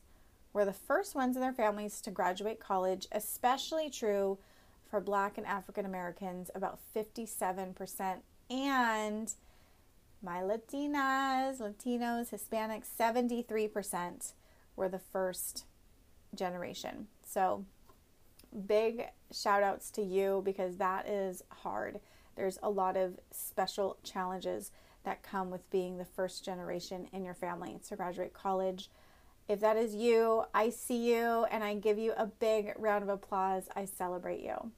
were 0.54 0.66
the 0.66 0.74
first 0.74 1.16
ones 1.16 1.36
in 1.36 1.42
their 1.42 1.54
families 1.54 2.02
to 2.02 2.12
graduate 2.12 2.60
college, 2.60 3.08
especially 3.12 3.90
true 3.90 4.38
for 4.90 5.00
Black 5.00 5.38
and 5.38 5.46
African 5.46 5.86
Americans, 5.86 6.50
about 6.54 6.80
57%, 6.96 8.18
and 8.50 9.34
my 10.22 10.42
Latinas, 10.42 11.60
Latinos, 11.60 12.32
Hispanics, 12.32 12.88
73% 13.00 14.34
were 14.80 14.90
the 14.90 14.98
first 14.98 15.66
generation. 16.34 17.08
So, 17.24 17.66
big 18.66 19.10
shout 19.32 19.62
outs 19.62 19.92
to 19.92 20.02
you 20.02 20.42
because 20.44 20.78
that 20.78 21.08
is 21.08 21.44
hard. 21.50 22.00
There's 22.36 22.58
a 22.64 22.70
lot 22.70 22.98
of 22.98 23.20
special 23.30 23.98
challenges 24.04 24.72
that 25.04 25.22
come 25.22 25.52
with 25.52 25.70
being 25.70 25.98
the 25.98 26.06
first 26.06 26.44
generation 26.44 27.08
in 27.12 27.24
your 27.24 27.34
family 27.34 27.80
to 27.90 27.96
graduate 27.96 28.34
college. 28.34 28.90
If 29.48 29.60
that 29.60 29.78
is 29.78 29.96
you, 29.96 30.46
I 30.54 30.70
see 30.70 31.12
you 31.12 31.46
and 31.52 31.64
I 31.64 31.76
give 31.76 31.98
you 32.00 32.14
a 32.16 32.26
big 32.26 32.74
round 32.78 33.04
of 33.04 33.10
applause. 33.10 33.68
I 33.76 33.86
celebrate 33.86 34.42
you. 34.42 34.72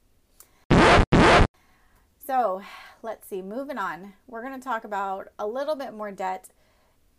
So 2.26 2.62
let's 3.02 3.28
see, 3.28 3.42
moving 3.42 3.78
on. 3.78 4.14
We're 4.26 4.42
going 4.42 4.58
to 4.58 4.64
talk 4.64 4.84
about 4.84 5.28
a 5.38 5.46
little 5.46 5.76
bit 5.76 5.92
more 5.92 6.10
debt 6.10 6.48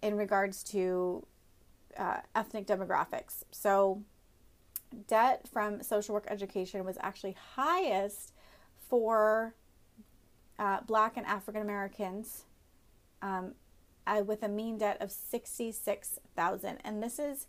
in 0.01 0.17
regards 0.17 0.63
to 0.63 1.25
uh, 1.97 2.17
ethnic 2.35 2.67
demographics. 2.67 3.43
So, 3.51 4.03
debt 5.07 5.47
from 5.51 5.81
social 5.81 6.13
work 6.13 6.25
education 6.29 6.85
was 6.85 6.97
actually 7.01 7.35
highest 7.55 8.33
for 8.89 9.55
uh, 10.59 10.81
Black 10.81 11.17
and 11.17 11.25
African 11.25 11.61
Americans, 11.61 12.43
um, 13.21 13.53
uh, 14.05 14.21
with 14.25 14.43
a 14.43 14.49
mean 14.49 14.77
debt 14.77 15.01
of 15.01 15.11
sixty-six 15.11 16.19
thousand, 16.35 16.77
and 16.83 17.01
this 17.01 17.19
is, 17.19 17.47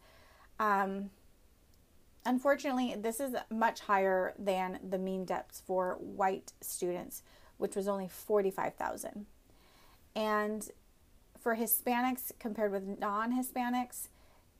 um, 0.58 1.10
unfortunately, 2.24 2.94
this 2.98 3.20
is 3.20 3.34
much 3.50 3.80
higher 3.80 4.32
than 4.38 4.78
the 4.88 4.98
mean 4.98 5.24
debts 5.24 5.62
for 5.66 5.98
white 6.00 6.52
students 6.60 7.22
which 7.56 7.76
was 7.76 7.88
only 7.88 8.08
45,000. 8.08 9.26
And 10.14 10.70
for 11.38 11.56
Hispanics 11.56 12.32
compared 12.38 12.72
with 12.72 12.98
non-Hispanics, 12.98 14.08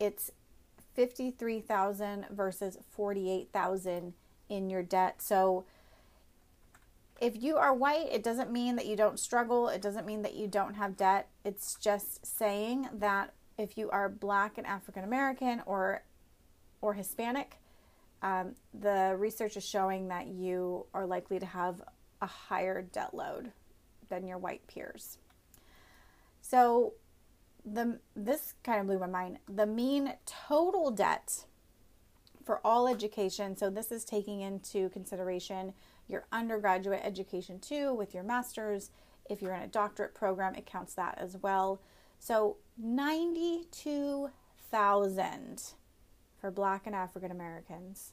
it's 0.05 0.31
53,000 0.95 2.27
versus 2.31 2.79
48,000 2.91 4.13
in 4.49 4.71
your 4.71 4.83
debt. 4.83 5.23
So 5.23 5.65
if 7.21 7.43
you 7.43 7.57
are 7.57 7.73
white, 7.73 8.09
it 8.13 8.23
doesn't 8.23 8.53
mean 8.53 8.77
that 8.77 8.87
you 8.87 8.97
don't 8.97 9.19
struggle. 9.19 9.69
It 9.69 9.81
doesn't 9.81 10.07
mean 10.07 10.23
that 10.23 10.35
you 10.35 10.47
don't 10.47 10.75
have 10.75 10.97
debt. 10.97 11.29
It's 11.45 11.77
just 11.77 12.27
saying 12.27 12.89
that 12.93 13.33
if 13.57 13.79
you 13.79 13.89
are 13.91 14.09
black 14.09 14.59
and 14.59 14.67
African 14.67 15.05
American 15.05 15.63
or 15.65 16.05
or 16.83 16.93
Hispanic, 16.93 17.57
um, 18.21 18.55
the 18.79 19.17
research 19.19 19.57
is 19.57 19.67
showing 19.67 20.09
that 20.09 20.27
you 20.27 20.85
are 20.93 21.07
likely 21.07 21.39
to 21.39 21.47
have 21.47 21.81
a 22.21 22.27
higher 22.27 22.83
debt 22.83 23.15
load 23.15 23.53
than 24.11 24.27
your 24.27 24.37
white 24.37 24.67
peers. 24.67 25.17
So 26.43 26.93
the 27.65 27.99
this 28.15 28.55
kind 28.63 28.81
of 28.81 28.87
blew 28.87 28.99
my 28.99 29.07
mind. 29.07 29.39
The 29.49 29.67
mean 29.67 30.15
total 30.27 30.91
debt 30.91 31.47
for 32.45 32.61
all 32.65 32.87
education, 32.87 33.57
so 33.57 33.71
this 33.71 33.91
is 33.91 34.05
taking 34.05 34.41
into 34.41 34.91
consideration 34.91 35.73
your 36.09 36.27
undergraduate 36.31 37.01
education 37.03 37.59
too 37.59 37.95
with 37.95 38.13
your 38.13 38.23
masters, 38.23 38.91
If 39.29 39.41
you're 39.41 39.55
in 39.55 39.63
a 39.63 39.67
doctorate 39.67 40.15
program, 40.15 40.55
it 40.55 40.67
counts 40.67 40.93
that 40.95 41.17
as 41.19 41.39
well. 41.39 41.81
So 42.19 42.59
92,000 42.77 45.63
for 46.39 46.51
Black 46.51 46.87
and 46.87 46.95
African 46.95 47.31
Americans 47.31 48.13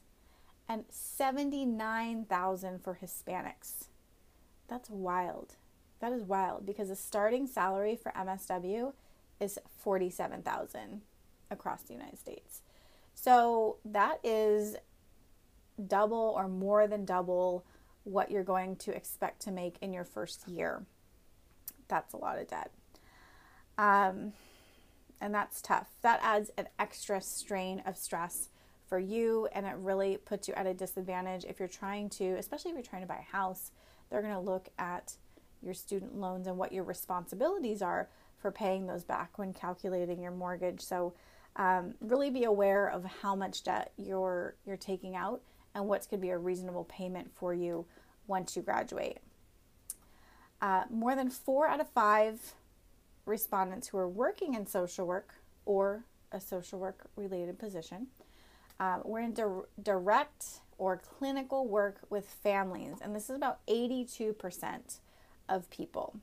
and 0.68 0.84
79,000 0.88 2.82
for 2.82 2.98
Hispanics. 3.02 3.88
That's 4.68 4.88
wild. 4.88 5.56
That 6.00 6.12
is 6.12 6.22
wild 6.22 6.64
because 6.64 6.88
the 6.88 6.96
starting 6.96 7.46
salary 7.46 7.94
for 7.94 8.10
MSW 8.12 8.94
is 9.42 9.58
47,000 9.78 11.02
across 11.50 11.82
the 11.82 11.92
United 11.92 12.18
States. 12.18 12.62
So 13.14 13.76
that 13.84 14.18
is 14.24 14.76
double 15.86 16.34
or 16.36 16.48
more 16.48 16.86
than 16.86 17.04
double 17.04 17.64
what 18.04 18.30
you're 18.30 18.44
going 18.44 18.76
to 18.76 18.94
expect 18.94 19.42
to 19.42 19.50
make 19.50 19.76
in 19.80 19.92
your 19.92 20.04
first 20.04 20.46
year. 20.48 20.84
That's 21.88 22.14
a 22.14 22.16
lot 22.16 22.38
of 22.38 22.48
debt. 22.48 22.70
Um, 23.78 24.32
and 25.20 25.34
that's 25.34 25.60
tough. 25.60 25.88
That 26.02 26.20
adds 26.22 26.50
an 26.56 26.68
extra 26.78 27.20
strain 27.20 27.82
of 27.86 27.96
stress 27.96 28.48
for 28.86 28.98
you, 28.98 29.48
and 29.52 29.66
it 29.66 29.74
really 29.76 30.18
puts 30.18 30.48
you 30.48 30.54
at 30.54 30.66
a 30.66 30.74
disadvantage 30.74 31.44
if 31.44 31.58
you're 31.58 31.68
trying 31.68 32.10
to, 32.10 32.34
especially 32.38 32.70
if 32.70 32.76
you're 32.76 32.84
trying 32.84 33.02
to 33.02 33.08
buy 33.08 33.24
a 33.28 33.36
house. 33.36 33.70
They're 34.10 34.22
going 34.22 34.34
to 34.34 34.40
look 34.40 34.68
at 34.78 35.14
your 35.62 35.74
student 35.74 36.16
loans 36.16 36.46
and 36.46 36.58
what 36.58 36.72
your 36.72 36.84
responsibilities 36.84 37.82
are 37.82 38.08
for 38.42 38.50
paying 38.50 38.86
those 38.86 39.04
back 39.04 39.38
when 39.38 39.54
calculating 39.54 40.20
your 40.20 40.32
mortgage. 40.32 40.80
So, 40.80 41.14
um, 41.56 41.94
really 42.00 42.30
be 42.30 42.44
aware 42.44 42.88
of 42.88 43.04
how 43.04 43.34
much 43.34 43.62
debt 43.62 43.92
you're 43.96 44.56
you're 44.66 44.76
taking 44.76 45.16
out 45.16 45.40
and 45.74 45.86
what's 45.86 46.06
going 46.06 46.20
to 46.20 46.26
be 46.26 46.30
a 46.30 46.38
reasonable 46.38 46.84
payment 46.84 47.30
for 47.34 47.54
you 47.54 47.86
once 48.26 48.56
you 48.56 48.62
graduate. 48.62 49.18
Uh, 50.60 50.84
more 50.90 51.14
than 51.14 51.30
four 51.30 51.66
out 51.66 51.80
of 51.80 51.88
five 51.88 52.54
respondents 53.26 53.88
who 53.88 53.98
are 53.98 54.08
working 54.08 54.54
in 54.54 54.66
social 54.66 55.06
work 55.06 55.34
or 55.64 56.04
a 56.30 56.40
social 56.40 56.78
work 56.78 57.06
related 57.16 57.58
position 57.58 58.06
uh, 58.80 58.98
were 59.04 59.20
in 59.20 59.32
di- 59.32 59.44
direct 59.82 60.44
or 60.78 60.96
clinical 60.96 61.66
work 61.68 61.98
with 62.10 62.26
families, 62.26 62.96
and 63.00 63.14
this 63.14 63.30
is 63.30 63.36
about 63.36 63.64
82% 63.66 64.98
of 65.48 65.70
people. 65.70 66.16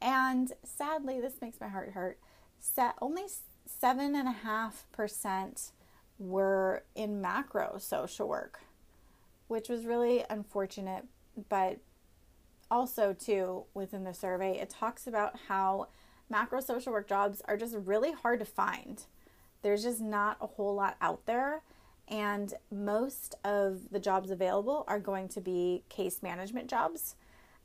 And 0.00 0.52
sadly, 0.64 1.20
this 1.20 1.40
makes 1.40 1.60
my 1.60 1.68
heart 1.68 1.92
hurt. 1.92 2.18
Only 3.00 3.24
7.5% 3.82 5.70
were 6.18 6.84
in 6.94 7.20
macro 7.20 7.76
social 7.78 8.28
work, 8.28 8.60
which 9.48 9.68
was 9.68 9.84
really 9.84 10.24
unfortunate. 10.30 11.04
But 11.48 11.78
also, 12.70 13.12
too, 13.12 13.64
within 13.74 14.04
the 14.04 14.14
survey, 14.14 14.58
it 14.58 14.70
talks 14.70 15.06
about 15.06 15.38
how 15.48 15.88
macro 16.28 16.60
social 16.60 16.92
work 16.92 17.08
jobs 17.08 17.42
are 17.46 17.56
just 17.56 17.74
really 17.84 18.12
hard 18.12 18.40
to 18.40 18.46
find. 18.46 19.04
There's 19.62 19.82
just 19.82 20.00
not 20.00 20.36
a 20.40 20.46
whole 20.46 20.74
lot 20.74 20.96
out 21.00 21.26
there. 21.26 21.62
And 22.08 22.54
most 22.70 23.34
of 23.44 23.90
the 23.90 23.98
jobs 23.98 24.30
available 24.30 24.84
are 24.86 25.00
going 25.00 25.28
to 25.30 25.40
be 25.40 25.82
case 25.88 26.22
management 26.22 26.68
jobs, 26.68 27.16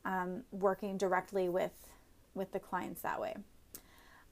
um, 0.04 0.44
working 0.52 0.98
directly 0.98 1.48
with, 1.48 1.91
with 2.34 2.52
the 2.52 2.60
clients 2.60 3.02
that 3.02 3.20
way. 3.20 3.36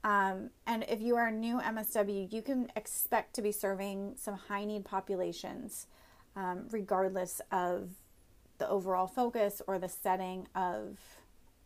Um, 0.04 0.52
and 0.66 0.86
if 0.88 1.02
you 1.02 1.16
are 1.18 1.28
a 1.28 1.32
new 1.32 1.60
MSW, 1.60 2.32
you 2.32 2.42
can 2.42 2.72
expect 2.76 3.36
to 3.36 3.42
be 3.42 3.52
serving 3.52 4.14
some 4.16 4.36
high 4.36 4.64
need 4.64 4.86
populations, 4.86 5.88
um, 6.36 6.68
regardless 6.72 7.42
of 7.52 7.90
the 8.60 8.70
overall 8.70 9.08
focus 9.08 9.62
or 9.68 9.78
the 9.78 9.90
setting 9.90 10.48
of, 10.56 10.98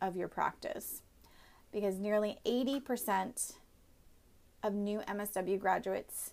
of 0.00 0.16
your 0.16 0.28
practice. 0.28 1.02
Because 1.72 1.98
nearly 1.98 2.38
80% 2.44 3.54
of 4.62 4.74
new 4.74 5.00
MSW 5.00 5.58
graduates 5.58 6.32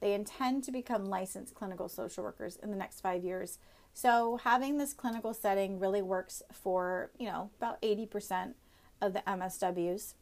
they 0.00 0.14
intend 0.14 0.64
to 0.64 0.72
become 0.72 1.04
licensed 1.04 1.54
clinical 1.54 1.88
social 1.88 2.24
workers 2.24 2.56
in 2.62 2.70
the 2.70 2.76
next 2.76 3.00
five 3.00 3.22
years. 3.22 3.58
So 3.92 4.38
having 4.42 4.78
this 4.78 4.94
clinical 4.94 5.34
setting 5.34 5.78
really 5.78 6.02
works 6.02 6.42
for, 6.52 7.10
you 7.18 7.26
know, 7.26 7.50
about 7.58 7.80
80% 7.82 8.54
of 9.00 9.12
the 9.12 9.20
MSWs. 9.20 10.14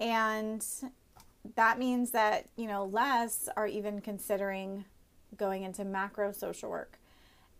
And 0.00 0.64
that 1.56 1.78
means 1.78 2.10
that, 2.10 2.48
you 2.56 2.66
know, 2.66 2.84
less 2.84 3.48
are 3.56 3.66
even 3.66 4.00
considering 4.00 4.84
going 5.36 5.62
into 5.62 5.84
macro 5.84 6.32
social 6.32 6.70
work. 6.70 6.98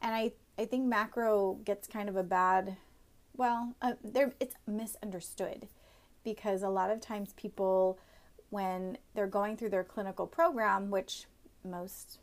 And 0.00 0.14
I, 0.14 0.32
I 0.58 0.64
think 0.64 0.86
macro 0.86 1.58
gets 1.64 1.86
kind 1.86 2.08
of 2.08 2.16
a 2.16 2.22
bad, 2.22 2.76
well, 3.36 3.74
uh, 3.82 3.94
there 4.02 4.34
it's 4.40 4.54
misunderstood 4.66 5.68
because 6.24 6.62
a 6.62 6.68
lot 6.68 6.90
of 6.90 7.00
times 7.00 7.32
people, 7.34 7.98
when 8.50 8.98
they're 9.14 9.26
going 9.26 9.56
through 9.56 9.70
their 9.70 9.84
clinical 9.84 10.26
program, 10.26 10.90
which 10.90 11.26
most 11.64 12.18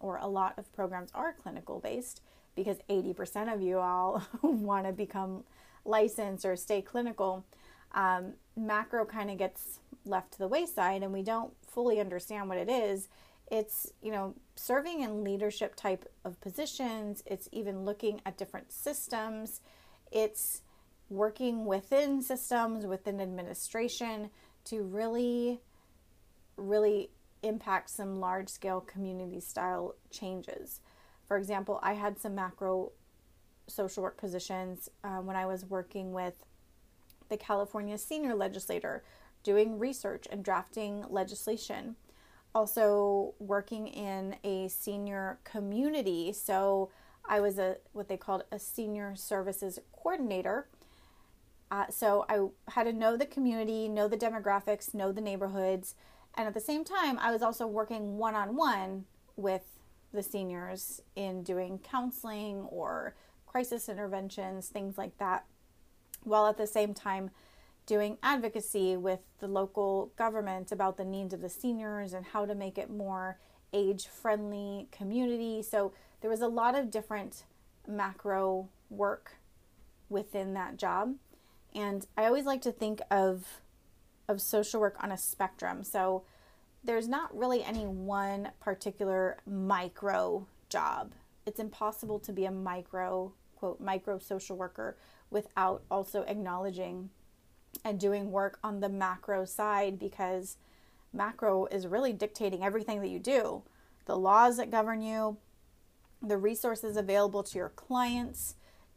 or 0.00 0.16
a 0.18 0.26
lot 0.26 0.54
of 0.58 0.72
programs 0.72 1.10
are 1.14 1.32
clinical 1.32 1.80
based 1.80 2.20
because 2.54 2.78
80% 2.88 3.52
of 3.52 3.60
you 3.60 3.78
all 3.78 4.22
want 4.42 4.86
to 4.86 4.92
become 4.92 5.44
licensed 5.88 6.44
or 6.44 6.54
stay 6.54 6.82
clinical 6.82 7.44
um, 7.92 8.34
macro 8.56 9.04
kind 9.04 9.30
of 9.30 9.38
gets 9.38 9.80
left 10.04 10.32
to 10.32 10.38
the 10.38 10.48
wayside 10.48 11.02
and 11.02 11.12
we 11.12 11.22
don't 11.22 11.52
fully 11.66 12.00
understand 12.00 12.48
what 12.48 12.58
it 12.58 12.68
is. 12.68 13.08
It's 13.50 13.92
you 14.02 14.12
know 14.12 14.34
serving 14.56 15.00
in 15.00 15.24
leadership 15.24 15.74
type 15.74 16.10
of 16.24 16.40
positions. 16.40 17.22
It's 17.26 17.48
even 17.52 17.84
looking 17.84 18.20
at 18.26 18.36
different 18.36 18.72
systems. 18.72 19.60
It's 20.12 20.62
working 21.08 21.64
within 21.64 22.20
systems 22.20 22.86
within 22.86 23.20
administration 23.20 24.30
to 24.64 24.82
really 24.82 25.60
really 26.56 27.10
impact 27.42 27.88
some 27.88 28.20
large 28.20 28.48
scale 28.48 28.80
community 28.80 29.40
style 29.40 29.94
changes. 30.10 30.80
For 31.26 31.38
example 31.38 31.80
i 31.82 31.94
had 31.94 32.18
some 32.18 32.34
macro 32.34 32.92
social 33.68 34.02
work 34.02 34.16
positions 34.16 34.88
uh, 35.04 35.18
when 35.18 35.36
i 35.36 35.46
was 35.46 35.64
working 35.64 36.12
with 36.12 36.34
the 37.28 37.36
California 37.36 37.98
Senior 37.98 38.34
Legislature, 38.34 39.02
doing 39.42 39.78
research 39.78 40.26
and 40.30 40.44
drafting 40.44 41.04
legislation. 41.08 41.96
Also, 42.54 43.34
working 43.38 43.86
in 43.86 44.36
a 44.42 44.68
senior 44.68 45.38
community. 45.44 46.32
So, 46.32 46.90
I 47.28 47.40
was 47.40 47.58
a 47.58 47.76
what 47.92 48.08
they 48.08 48.16
called 48.16 48.44
a 48.50 48.58
senior 48.58 49.14
services 49.14 49.78
coordinator. 49.92 50.66
Uh, 51.70 51.84
so 51.90 52.24
I 52.30 52.70
had 52.70 52.84
to 52.84 52.94
know 52.94 53.18
the 53.18 53.26
community, 53.26 53.86
know 53.88 54.08
the 54.08 54.16
demographics, 54.16 54.94
know 54.94 55.12
the 55.12 55.20
neighborhoods, 55.20 55.94
and 56.34 56.48
at 56.48 56.54
the 56.54 56.60
same 56.60 56.82
time, 56.82 57.18
I 57.18 57.30
was 57.30 57.42
also 57.42 57.66
working 57.66 58.16
one 58.16 58.34
on 58.34 58.56
one 58.56 59.04
with 59.36 59.78
the 60.14 60.22
seniors 60.22 61.02
in 61.14 61.42
doing 61.42 61.78
counseling 61.78 62.62
or 62.70 63.14
crisis 63.58 63.88
interventions, 63.88 64.68
things 64.68 64.96
like 64.96 65.18
that 65.18 65.44
while 66.22 66.46
at 66.46 66.56
the 66.56 66.64
same 66.64 66.94
time 66.94 67.28
doing 67.86 68.16
advocacy 68.22 68.96
with 68.96 69.18
the 69.40 69.48
local 69.48 70.12
government 70.16 70.70
about 70.70 70.96
the 70.96 71.04
needs 71.04 71.34
of 71.34 71.40
the 71.40 71.48
seniors 71.48 72.12
and 72.12 72.26
how 72.26 72.46
to 72.46 72.54
make 72.54 72.78
it 72.78 72.88
more 72.88 73.36
age 73.72 74.06
friendly 74.06 74.86
community. 74.92 75.60
So 75.60 75.92
there 76.20 76.30
was 76.30 76.40
a 76.40 76.46
lot 76.46 76.78
of 76.78 76.88
different 76.88 77.42
macro 77.84 78.68
work 78.90 79.38
within 80.08 80.54
that 80.54 80.76
job. 80.76 81.16
And 81.74 82.06
I 82.16 82.26
always 82.26 82.46
like 82.46 82.62
to 82.62 82.70
think 82.70 83.00
of 83.10 83.60
of 84.28 84.40
social 84.40 84.80
work 84.80 85.02
on 85.02 85.10
a 85.10 85.18
spectrum. 85.18 85.82
So 85.82 86.22
there's 86.84 87.08
not 87.08 87.36
really 87.36 87.64
any 87.64 87.88
one 87.88 88.52
particular 88.60 89.38
micro 89.44 90.46
job. 90.68 91.14
It's 91.44 91.58
impossible 91.58 92.20
to 92.20 92.32
be 92.32 92.44
a 92.44 92.52
micro 92.52 93.32
quote 93.58 93.80
micro 93.80 94.18
social 94.18 94.56
worker 94.56 94.96
without 95.30 95.82
also 95.90 96.22
acknowledging 96.22 97.10
and 97.84 97.98
doing 97.98 98.30
work 98.30 98.58
on 98.62 98.80
the 98.80 98.88
macro 98.88 99.44
side 99.44 99.98
because 99.98 100.56
macro 101.12 101.66
is 101.66 101.86
really 101.86 102.12
dictating 102.12 102.62
everything 102.62 103.00
that 103.00 103.08
you 103.08 103.18
do 103.18 103.62
the 104.06 104.16
laws 104.16 104.56
that 104.56 104.70
govern 104.70 105.02
you, 105.02 105.36
the 106.22 106.38
resources 106.38 106.96
available 106.96 107.42
to 107.42 107.58
your 107.58 107.68
clients, 107.68 108.54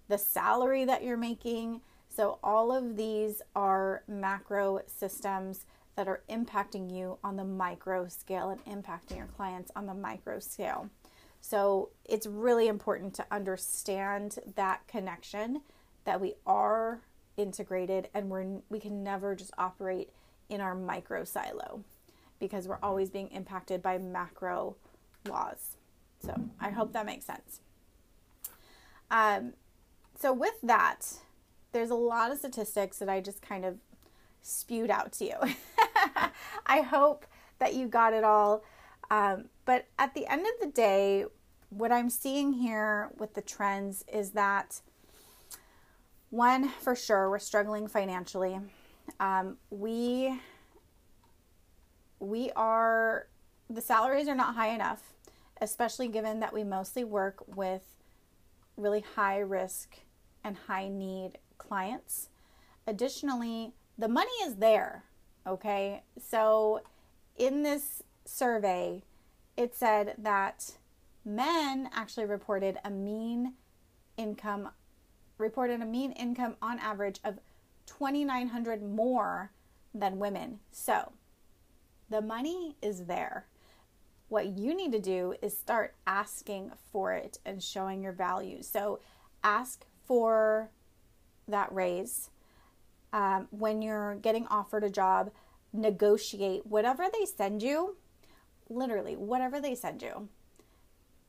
the 0.07 0.17
salary 0.17 0.85
that 0.85 1.03
you're 1.03 1.17
making. 1.17 1.81
So, 2.07 2.39
all 2.41 2.71
of 2.71 2.95
these 2.95 3.41
are 3.53 4.03
macro 4.07 4.79
systems 4.87 5.65
that 5.97 6.07
are 6.07 6.23
impacting 6.29 6.89
you 6.89 7.17
on 7.25 7.35
the 7.35 7.43
micro 7.43 8.07
scale 8.07 8.49
and 8.49 8.83
impacting 8.83 9.17
your 9.17 9.27
clients 9.27 9.69
on 9.75 9.85
the 9.85 9.93
micro 9.93 10.39
scale. 10.39 10.89
So, 11.41 11.89
it's 12.05 12.27
really 12.27 12.67
important 12.67 13.13
to 13.15 13.25
understand 13.31 14.39
that 14.55 14.87
connection 14.87 15.61
that 16.05 16.21
we 16.21 16.35
are 16.45 17.01
integrated 17.37 18.09
and 18.13 18.29
we're 18.29 18.61
we 18.69 18.79
can 18.79 19.03
never 19.03 19.35
just 19.35 19.51
operate 19.57 20.09
in 20.49 20.61
our 20.61 20.75
micro 20.75 21.23
silo 21.23 21.83
because 22.39 22.67
we're 22.67 22.79
always 22.83 23.09
being 23.09 23.29
impacted 23.29 23.81
by 23.81 23.97
macro 23.97 24.75
laws. 25.27 25.77
So 26.19 26.35
I 26.59 26.69
hope 26.69 26.93
that 26.93 27.05
makes 27.05 27.25
sense. 27.25 27.61
Um, 29.09 29.53
so 30.19 30.33
with 30.33 30.59
that, 30.63 31.01
there's 31.71 31.89
a 31.89 31.95
lot 31.95 32.31
of 32.31 32.37
statistics 32.37 32.97
that 32.99 33.09
I 33.09 33.21
just 33.21 33.41
kind 33.41 33.63
of 33.65 33.77
spewed 34.41 34.89
out 34.89 35.13
to 35.13 35.25
you. 35.25 35.35
I 36.65 36.81
hope 36.81 37.25
that 37.59 37.75
you 37.75 37.87
got 37.87 38.13
it 38.13 38.23
all. 38.23 38.63
Um, 39.11 39.49
but 39.65 39.87
at 39.99 40.15
the 40.15 40.25
end 40.25 40.45
of 40.47 40.61
the 40.61 40.73
day, 40.73 41.25
what 41.69 41.91
I'm 41.91 42.09
seeing 42.09 42.53
here 42.53 43.11
with 43.17 43.33
the 43.33 43.41
trends 43.41 44.05
is 44.11 44.31
that 44.31 44.81
one, 46.29 46.69
for 46.69 46.95
sure, 46.95 47.29
we're 47.29 47.39
struggling 47.39 47.87
financially. 47.87 48.57
Um, 49.19 49.57
we 49.69 50.39
we 52.21 52.51
are 52.55 53.27
the 53.69 53.81
salaries 53.81 54.29
are 54.29 54.35
not 54.35 54.55
high 54.55 54.69
enough, 54.69 55.13
especially 55.59 56.07
given 56.07 56.39
that 56.39 56.53
we 56.53 56.63
mostly 56.63 57.03
work 57.03 57.43
with 57.53 57.97
really 58.77 59.03
high 59.15 59.39
risk 59.39 59.97
and 60.43 60.55
high 60.67 60.87
need 60.87 61.37
clients. 61.57 62.29
Additionally, 62.87 63.73
the 63.97 64.07
money 64.07 64.31
is 64.45 64.55
there, 64.55 65.03
okay? 65.45 66.03
So 66.17 66.81
in 67.37 67.63
this 67.63 68.03
survey, 68.31 69.03
it 69.57 69.75
said 69.75 70.15
that 70.17 70.77
men 71.25 71.89
actually 71.93 72.25
reported 72.25 72.77
a 72.83 72.89
mean 72.89 73.53
income 74.17 74.69
reported 75.37 75.81
a 75.81 75.85
mean 75.85 76.11
income 76.11 76.55
on 76.61 76.77
average 76.79 77.19
of 77.23 77.39
2900 77.87 78.83
more 78.83 79.51
than 79.93 80.19
women. 80.19 80.59
So, 80.71 81.13
the 82.09 82.21
money 82.21 82.75
is 82.81 83.05
there. 83.05 83.47
What 84.29 84.57
you 84.57 84.75
need 84.75 84.91
to 84.91 84.99
do 84.99 85.33
is 85.41 85.57
start 85.57 85.95
asking 86.05 86.71
for 86.91 87.13
it 87.13 87.39
and 87.43 87.61
showing 87.61 88.03
your 88.03 88.11
value. 88.13 88.61
So, 88.61 88.99
ask 89.43 89.83
for 90.05 90.69
that 91.47 91.73
raise. 91.73 92.29
Um, 93.11 93.47
when 93.49 93.81
you're 93.81 94.15
getting 94.15 94.45
offered 94.47 94.83
a 94.83 94.89
job, 94.89 95.31
negotiate 95.73 96.65
whatever 96.65 97.07
they 97.11 97.25
send 97.25 97.63
you, 97.63 97.95
literally, 98.71 99.15
whatever 99.15 99.59
they 99.59 99.75
send 99.75 100.01
you, 100.01 100.29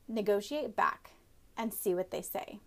negotiate 0.07 0.75
back 0.75 1.11
and 1.57 1.73
see 1.73 1.93
what 1.93 2.11
they 2.11 2.21
say. 2.21 2.59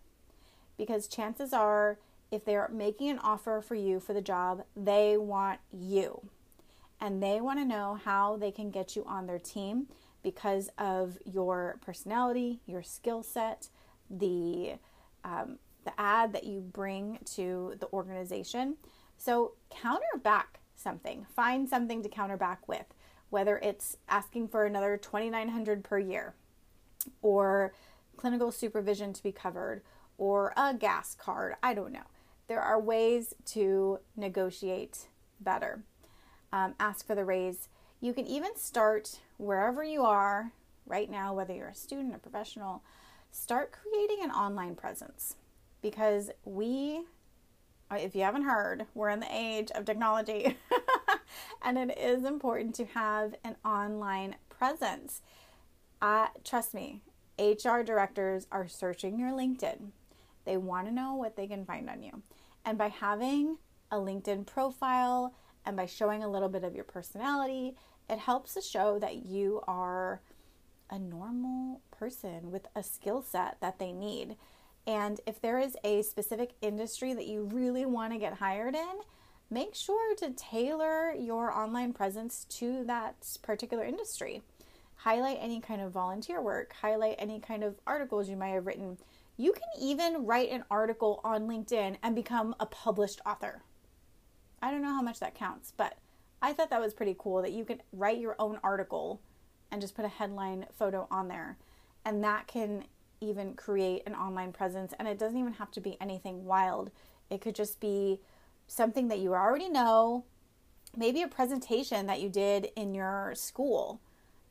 Because 0.76 1.08
chances 1.08 1.52
are, 1.52 1.98
if 2.30 2.44
they're 2.44 2.70
making 2.72 3.10
an 3.10 3.18
offer 3.18 3.62
for 3.66 3.74
you 3.74 4.00
for 4.00 4.12
the 4.12 4.20
job, 4.20 4.64
they 4.76 5.16
want 5.16 5.60
you. 5.72 6.28
And 7.00 7.22
they 7.22 7.40
want 7.40 7.58
to 7.58 7.64
know 7.64 7.98
how 8.04 8.36
they 8.36 8.50
can 8.50 8.70
get 8.70 8.96
you 8.96 9.04
on 9.06 9.26
their 9.26 9.38
team 9.38 9.86
because 10.22 10.70
of 10.78 11.18
your 11.24 11.78
personality, 11.84 12.60
your 12.66 12.82
skill 12.82 13.22
set, 13.22 13.68
the 14.10 14.74
um, 15.24 15.58
the 15.84 15.92
ad 15.98 16.32
that 16.32 16.44
you 16.44 16.60
bring 16.60 17.18
to 17.24 17.74
the 17.80 17.88
organization. 17.92 18.76
So 19.16 19.52
counter 19.70 20.04
back 20.22 20.60
something. 20.74 21.26
Find 21.34 21.68
something 21.68 22.02
to 22.02 22.08
counter 22.08 22.36
back 22.36 22.66
with, 22.68 22.86
whether 23.30 23.58
it's 23.58 23.96
asking 24.08 24.48
for 24.48 24.64
another 24.64 24.96
2900 24.96 25.84
per 25.84 25.98
year 25.98 26.34
or 27.22 27.72
clinical 28.16 28.50
supervision 28.50 29.12
to 29.12 29.22
be 29.22 29.32
covered 29.32 29.82
or 30.18 30.52
a 30.56 30.74
gas 30.74 31.14
card. 31.14 31.54
I 31.62 31.74
don't 31.74 31.92
know. 31.92 32.06
There 32.48 32.60
are 32.60 32.80
ways 32.80 33.34
to 33.46 33.98
negotiate 34.16 35.08
better. 35.40 35.82
Um, 36.52 36.74
ask 36.78 37.06
for 37.06 37.14
the 37.14 37.24
raise. 37.24 37.68
You 38.00 38.12
can 38.12 38.26
even 38.26 38.56
start 38.56 39.18
wherever 39.36 39.82
you 39.82 40.02
are 40.02 40.52
right 40.86 41.10
now, 41.10 41.34
whether 41.34 41.54
you're 41.54 41.68
a 41.68 41.74
student 41.74 42.14
or 42.14 42.18
professional, 42.18 42.82
start 43.30 43.72
creating 43.72 44.18
an 44.22 44.30
online 44.30 44.74
presence 44.74 45.36
because 45.82 46.30
we, 46.44 47.02
if 47.90 48.14
you 48.14 48.22
haven't 48.22 48.44
heard, 48.44 48.86
we're 48.94 49.10
in 49.10 49.20
the 49.20 49.34
age 49.34 49.70
of 49.74 49.84
technology 49.84 50.56
and 51.62 51.78
it 51.78 51.98
is 51.98 52.24
important 52.24 52.74
to 52.76 52.84
have 52.86 53.34
an 53.44 53.56
online 53.64 54.36
presence. 54.48 55.22
Uh, 56.00 56.28
trust 56.44 56.74
me, 56.74 57.02
HR 57.38 57.82
directors 57.82 58.46
are 58.50 58.68
searching 58.68 59.18
your 59.18 59.30
LinkedIn. 59.30 59.90
They 60.44 60.56
want 60.56 60.86
to 60.86 60.94
know 60.94 61.14
what 61.14 61.36
they 61.36 61.46
can 61.46 61.64
find 61.64 61.90
on 61.90 62.02
you. 62.02 62.22
And 62.64 62.78
by 62.78 62.88
having 62.88 63.58
a 63.90 63.96
LinkedIn 63.96 64.46
profile 64.46 65.34
and 65.64 65.76
by 65.76 65.86
showing 65.86 66.22
a 66.22 66.30
little 66.30 66.48
bit 66.48 66.64
of 66.64 66.74
your 66.74 66.84
personality, 66.84 67.76
it 68.08 68.18
helps 68.18 68.54
to 68.54 68.60
show 68.60 68.98
that 68.98 69.26
you 69.26 69.62
are 69.66 70.20
a 70.90 70.98
normal 70.98 71.80
person 71.90 72.50
with 72.50 72.66
a 72.76 72.82
skill 72.82 73.22
set 73.22 73.60
that 73.60 73.78
they 73.78 73.92
need. 73.92 74.36
And 74.86 75.20
if 75.26 75.40
there 75.40 75.58
is 75.58 75.76
a 75.82 76.02
specific 76.02 76.52
industry 76.62 77.12
that 77.14 77.26
you 77.26 77.42
really 77.52 77.84
want 77.84 78.12
to 78.12 78.18
get 78.18 78.34
hired 78.34 78.76
in, 78.76 79.00
make 79.50 79.74
sure 79.74 80.14
to 80.16 80.30
tailor 80.30 81.12
your 81.12 81.52
online 81.52 81.92
presence 81.92 82.44
to 82.50 82.84
that 82.84 83.38
particular 83.42 83.84
industry. 83.84 84.42
Highlight 84.96 85.38
any 85.40 85.60
kind 85.60 85.80
of 85.80 85.92
volunteer 85.92 86.40
work, 86.40 86.72
highlight 86.80 87.16
any 87.18 87.38
kind 87.38 87.62
of 87.62 87.76
articles 87.86 88.28
you 88.28 88.36
might 88.36 88.48
have 88.48 88.66
written. 88.66 88.98
You 89.36 89.52
can 89.52 89.68
even 89.80 90.24
write 90.24 90.50
an 90.50 90.64
article 90.70 91.20
on 91.22 91.46
LinkedIn 91.46 91.96
and 92.02 92.14
become 92.14 92.54
a 92.58 92.66
published 92.66 93.20
author. 93.26 93.62
I 94.62 94.70
don't 94.70 94.82
know 94.82 94.94
how 94.94 95.02
much 95.02 95.20
that 95.20 95.34
counts, 95.34 95.72
but 95.76 95.96
I 96.40 96.52
thought 96.52 96.70
that 96.70 96.80
was 96.80 96.94
pretty 96.94 97.14
cool 97.18 97.42
that 97.42 97.52
you 97.52 97.64
can 97.64 97.82
write 97.92 98.18
your 98.18 98.36
own 98.38 98.58
article 98.62 99.20
and 99.70 99.80
just 99.80 99.94
put 99.94 100.04
a 100.04 100.08
headline 100.08 100.66
photo 100.78 101.06
on 101.10 101.28
there. 101.28 101.56
And 102.04 102.24
that 102.24 102.46
can 102.46 102.84
even 103.20 103.54
create 103.54 104.02
an 104.06 104.14
online 104.14 104.52
presence. 104.52 104.92
And 104.98 105.06
it 105.06 105.18
doesn't 105.18 105.38
even 105.38 105.54
have 105.54 105.70
to 105.72 105.80
be 105.80 105.96
anything 106.00 106.44
wild, 106.44 106.90
it 107.30 107.40
could 107.40 107.54
just 107.54 107.80
be 107.80 108.20
something 108.66 109.08
that 109.08 109.18
you 109.18 109.34
already 109.34 109.68
know, 109.68 110.24
maybe 110.96 111.22
a 111.22 111.28
presentation 111.28 112.06
that 112.06 112.20
you 112.20 112.28
did 112.28 112.70
in 112.76 112.94
your 112.94 113.32
school. 113.34 114.00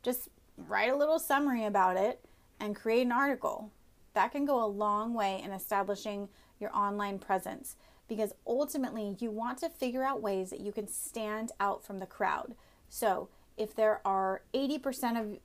Just 0.03 0.29
write 0.57 0.91
a 0.91 0.95
little 0.95 1.19
summary 1.19 1.65
about 1.65 1.97
it 1.97 2.23
and 2.59 2.75
create 2.75 3.05
an 3.05 3.11
article. 3.11 3.71
That 4.13 4.31
can 4.31 4.45
go 4.45 4.63
a 4.63 4.67
long 4.67 5.13
way 5.13 5.41
in 5.43 5.51
establishing 5.51 6.29
your 6.59 6.75
online 6.75 7.19
presence 7.19 7.75
because 8.07 8.33
ultimately 8.45 9.15
you 9.19 9.31
want 9.31 9.57
to 9.59 9.69
figure 9.69 10.03
out 10.03 10.21
ways 10.21 10.49
that 10.51 10.59
you 10.59 10.71
can 10.71 10.87
stand 10.87 11.51
out 11.59 11.83
from 11.83 11.99
the 11.99 12.05
crowd. 12.05 12.55
So, 12.87 13.29
if 13.57 13.73
there 13.75 14.01
are 14.05 14.41
80% 14.53 15.19
of 15.19 15.39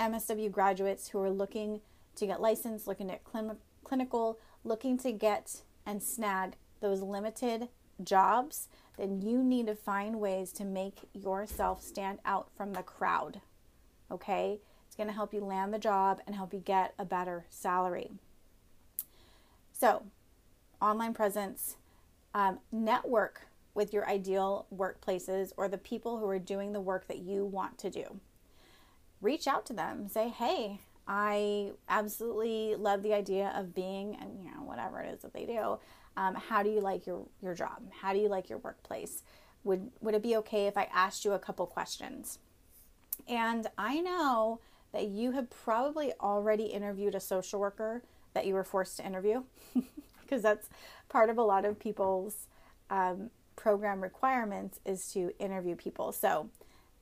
MSW 0.00 0.50
graduates 0.50 1.08
who 1.08 1.20
are 1.20 1.30
looking 1.30 1.80
to 2.16 2.26
get 2.26 2.40
licensed, 2.40 2.86
looking 2.86 3.10
at 3.10 3.20
cl- 3.30 3.58
clinical, 3.84 4.38
looking 4.64 4.98
to 4.98 5.12
get 5.12 5.62
and 5.86 6.02
snag 6.02 6.54
those 6.80 7.02
limited 7.02 7.68
jobs, 8.04 8.68
then 8.96 9.20
you 9.20 9.42
need 9.42 9.66
to 9.66 9.74
find 9.74 10.20
ways 10.20 10.52
to 10.52 10.64
make 10.64 11.00
yourself 11.12 11.82
stand 11.82 12.18
out 12.24 12.48
from 12.56 12.72
the 12.72 12.82
crowd. 12.82 13.40
Okay? 14.10 14.60
It's 14.86 14.96
going 14.96 15.08
to 15.08 15.14
help 15.14 15.32
you 15.32 15.40
land 15.40 15.72
the 15.72 15.78
job 15.78 16.20
and 16.26 16.36
help 16.36 16.52
you 16.52 16.60
get 16.60 16.94
a 16.98 17.04
better 17.04 17.46
salary. 17.48 18.10
So, 19.72 20.02
online 20.80 21.14
presence, 21.14 21.76
um, 22.34 22.58
network 22.70 23.46
with 23.74 23.92
your 23.92 24.08
ideal 24.08 24.66
workplaces 24.74 25.52
or 25.56 25.68
the 25.68 25.78
people 25.78 26.18
who 26.18 26.28
are 26.28 26.38
doing 26.38 26.72
the 26.72 26.80
work 26.80 27.08
that 27.08 27.18
you 27.18 27.44
want 27.44 27.78
to 27.78 27.90
do. 27.90 28.20
Reach 29.20 29.46
out 29.46 29.64
to 29.66 29.72
them. 29.72 30.08
Say, 30.08 30.28
hey, 30.28 30.80
I 31.06 31.72
absolutely 31.88 32.74
love 32.76 33.02
the 33.02 33.14
idea 33.14 33.52
of 33.56 33.74
being, 33.74 34.16
and 34.20 34.38
you 34.38 34.50
know, 34.50 34.62
whatever 34.62 35.00
it 35.00 35.12
is 35.12 35.22
that 35.22 35.32
they 35.32 35.46
do. 35.46 35.78
Um, 36.16 36.34
how 36.34 36.62
do 36.62 36.70
you 36.70 36.80
like 36.80 37.06
your 37.06 37.26
your 37.40 37.54
job? 37.54 37.82
How 38.00 38.12
do 38.12 38.18
you 38.18 38.28
like 38.28 38.48
your 38.48 38.58
workplace? 38.58 39.22
Would 39.64 39.90
would 40.00 40.14
it 40.14 40.22
be 40.22 40.36
okay 40.36 40.66
if 40.66 40.76
I 40.76 40.88
asked 40.92 41.24
you 41.24 41.32
a 41.32 41.38
couple 41.38 41.66
questions? 41.66 42.38
And 43.28 43.66
I 43.78 44.00
know 44.00 44.60
that 44.92 45.08
you 45.08 45.32
have 45.32 45.48
probably 45.50 46.12
already 46.20 46.64
interviewed 46.64 47.14
a 47.14 47.20
social 47.20 47.60
worker 47.60 48.02
that 48.34 48.46
you 48.46 48.54
were 48.54 48.64
forced 48.64 48.96
to 48.96 49.06
interview, 49.06 49.42
because 50.22 50.42
that's 50.42 50.68
part 51.08 51.30
of 51.30 51.38
a 51.38 51.42
lot 51.42 51.64
of 51.64 51.78
people's 51.78 52.48
um, 52.90 53.30
program 53.56 54.02
requirements 54.02 54.80
is 54.84 55.08
to 55.12 55.32
interview 55.38 55.76
people. 55.76 56.12
So 56.12 56.50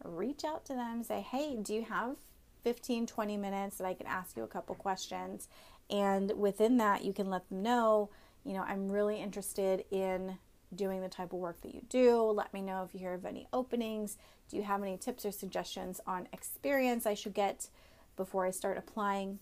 reach 0.04 0.44
out 0.44 0.64
to 0.66 0.74
them, 0.74 1.02
say, 1.02 1.20
hey, 1.20 1.56
do 1.60 1.74
you 1.74 1.84
have 1.84 2.16
15, 2.62 3.06
20 3.06 3.36
minutes 3.36 3.78
that 3.78 3.86
I 3.86 3.94
can 3.94 4.06
ask 4.06 4.36
you 4.36 4.42
a 4.42 4.48
couple 4.48 4.74
questions. 4.74 5.48
And 5.88 6.32
within 6.38 6.76
that, 6.78 7.04
you 7.04 7.12
can 7.12 7.30
let 7.30 7.48
them 7.48 7.62
know, 7.62 8.10
you 8.44 8.52
know, 8.54 8.62
I'm 8.62 8.90
really 8.90 9.20
interested 9.20 9.84
in 9.90 10.38
doing 10.74 11.00
the 11.00 11.08
type 11.08 11.32
of 11.32 11.38
work 11.38 11.60
that 11.62 11.74
you 11.74 11.82
do. 11.88 12.22
Let 12.22 12.52
me 12.54 12.62
know 12.62 12.84
if 12.84 12.94
you 12.94 13.00
hear 13.00 13.14
of 13.14 13.26
any 13.26 13.46
openings. 13.52 14.16
Do 14.48 14.56
you 14.56 14.62
have 14.62 14.82
any 14.82 14.96
tips 14.96 15.24
or 15.24 15.32
suggestions 15.32 16.00
on 16.06 16.28
experience 16.32 17.06
I 17.06 17.14
should 17.14 17.34
get 17.34 17.68
before 18.16 18.46
I 18.46 18.50
start 18.50 18.78
applying? 18.78 19.38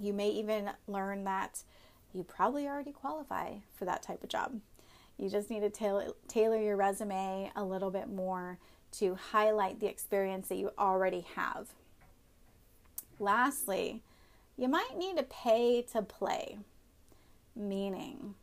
You 0.00 0.12
may 0.12 0.30
even 0.30 0.70
learn 0.86 1.24
that 1.24 1.62
you 2.12 2.22
probably 2.22 2.66
already 2.66 2.92
qualify 2.92 3.56
for 3.74 3.84
that 3.84 4.02
type 4.02 4.22
of 4.22 4.28
job. 4.28 4.60
You 5.18 5.30
just 5.30 5.50
need 5.50 5.60
to 5.60 5.70
tailor, 6.28 6.60
your 6.60 6.76
resume 6.76 7.50
a 7.56 7.64
little 7.64 7.90
bit 7.90 8.08
more 8.08 8.58
to 8.92 9.14
highlight 9.14 9.80
the 9.80 9.86
experience 9.86 10.48
that 10.48 10.56
you 10.56 10.70
already 10.78 11.26
have. 11.34 11.68
Lastly, 13.18 14.02
you 14.56 14.68
might 14.68 14.96
need 14.96 15.16
to 15.16 15.22
pay 15.22 15.82
to 15.92 16.02
play, 16.02 16.58
meaning 17.56 18.34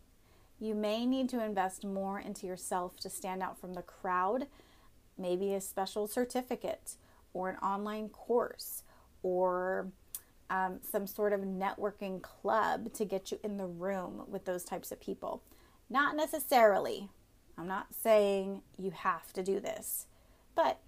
You 0.59 0.75
may 0.75 1.05
need 1.05 1.27
to 1.29 1.43
invest 1.43 1.83
more 1.83 2.19
into 2.19 2.47
yourself 2.47 2.97
to 3.01 3.09
stand 3.09 3.43
out 3.43 3.59
from 3.59 3.73
the 3.73 3.81
crowd, 3.81 4.47
maybe 5.17 5.53
a 5.53 5.59
special 5.59 6.07
certificate 6.07 6.95
or 7.33 7.49
an 7.49 7.57
online 7.57 8.07
course 8.07 8.83
or 9.23 9.87
um, 10.49 10.79
some 10.89 11.05
sort 11.07 11.33
of 11.33 11.41
networking 11.41 12.21
club 12.21 12.93
to 12.93 13.03
get 13.03 13.29
you 13.29 13.39
in 13.43 13.57
the 13.57 13.65
room 13.65 14.23
with 14.27 14.45
those 14.45 14.63
types 14.63 14.91
of 14.91 15.01
people. 15.01 15.43
Not 15.89 16.15
necessarily. 16.15 17.09
I'm 17.57 17.67
not 17.67 17.87
saying 17.93 18.61
you 18.77 18.91
have 18.91 19.33
to 19.33 19.43
do 19.43 19.59
this, 19.59 20.05
but 20.55 20.79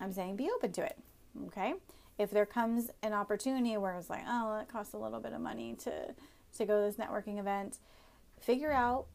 I'm 0.00 0.12
saying 0.12 0.36
be 0.36 0.48
open 0.54 0.72
to 0.72 0.84
it. 0.84 0.98
Okay. 1.46 1.74
If 2.18 2.30
there 2.30 2.46
comes 2.46 2.90
an 3.02 3.12
opportunity 3.12 3.76
where 3.76 3.96
it's 3.96 4.08
like, 4.08 4.22
oh, 4.28 4.58
it 4.60 4.68
costs 4.68 4.94
a 4.94 4.98
little 4.98 5.18
bit 5.18 5.32
of 5.32 5.40
money 5.40 5.74
to 5.80 6.14
to 6.56 6.64
go 6.64 6.80
to 6.80 6.86
this 6.86 7.04
networking 7.04 7.38
event, 7.38 7.78
figure 8.40 8.72
out 8.72 9.06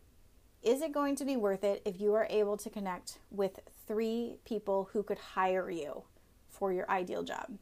is 0.62 0.82
it 0.82 0.92
going 0.92 1.16
to 1.16 1.26
be 1.26 1.38
worth 1.38 1.64
it 1.64 1.82
if 1.86 2.02
you 2.02 2.14
are 2.16 2.28
able 2.30 2.58
to 2.58 2.70
connect 2.70 3.20
with 3.32 3.60
three 3.88 4.36
people 4.44 4.90
who 4.92 5.04
could 5.04 5.18
hire 5.18 5.70
you 5.70 6.04
for 6.50 6.74
your 6.74 6.90
ideal 6.92 7.24
job? 7.24 7.58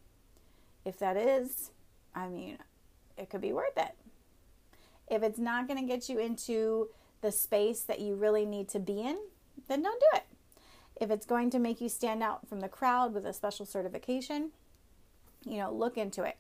If 0.84 0.98
that 1.00 1.16
is, 1.16 1.72
I 2.16 2.28
mean, 2.28 2.58
it 3.18 3.30
could 3.30 3.42
be 3.42 3.54
worth 3.54 3.78
it. 3.78 3.92
If 5.08 5.22
it's 5.22 5.38
not 5.38 5.68
going 5.68 5.80
to 5.80 5.86
get 5.86 6.10
you 6.10 6.18
into 6.18 6.90
the 7.22 7.32
space 7.32 7.82
that 7.82 8.00
you 8.00 8.16
really 8.16 8.46
need 8.46 8.68
to 8.70 8.80
be 8.80 9.02
in, 9.02 9.18
then 9.68 9.84
don't 9.84 10.00
do 10.00 10.18
it. 10.18 10.24
If 11.00 11.12
it's 11.12 11.26
going 11.26 11.52
to 11.52 11.60
make 11.60 11.80
you 11.80 11.90
stand 11.90 12.24
out 12.24 12.48
from 12.48 12.60
the 12.62 12.68
crowd 12.68 13.14
with 13.14 13.26
a 13.26 13.34
special 13.34 13.66
certification, 13.66 14.52
you 15.46 15.58
know, 15.58 15.72
look 15.72 15.98
into 15.98 16.24
it. 16.24 16.38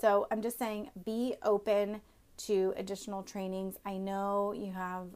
So 0.00 0.26
I'm 0.30 0.42
just 0.42 0.58
saying 0.58 0.90
be 1.04 1.36
open 1.42 2.02
to 2.38 2.74
additional 2.76 3.22
trainings. 3.22 3.76
I 3.84 3.96
know 3.96 4.52
you 4.52 4.72
have 4.72 5.06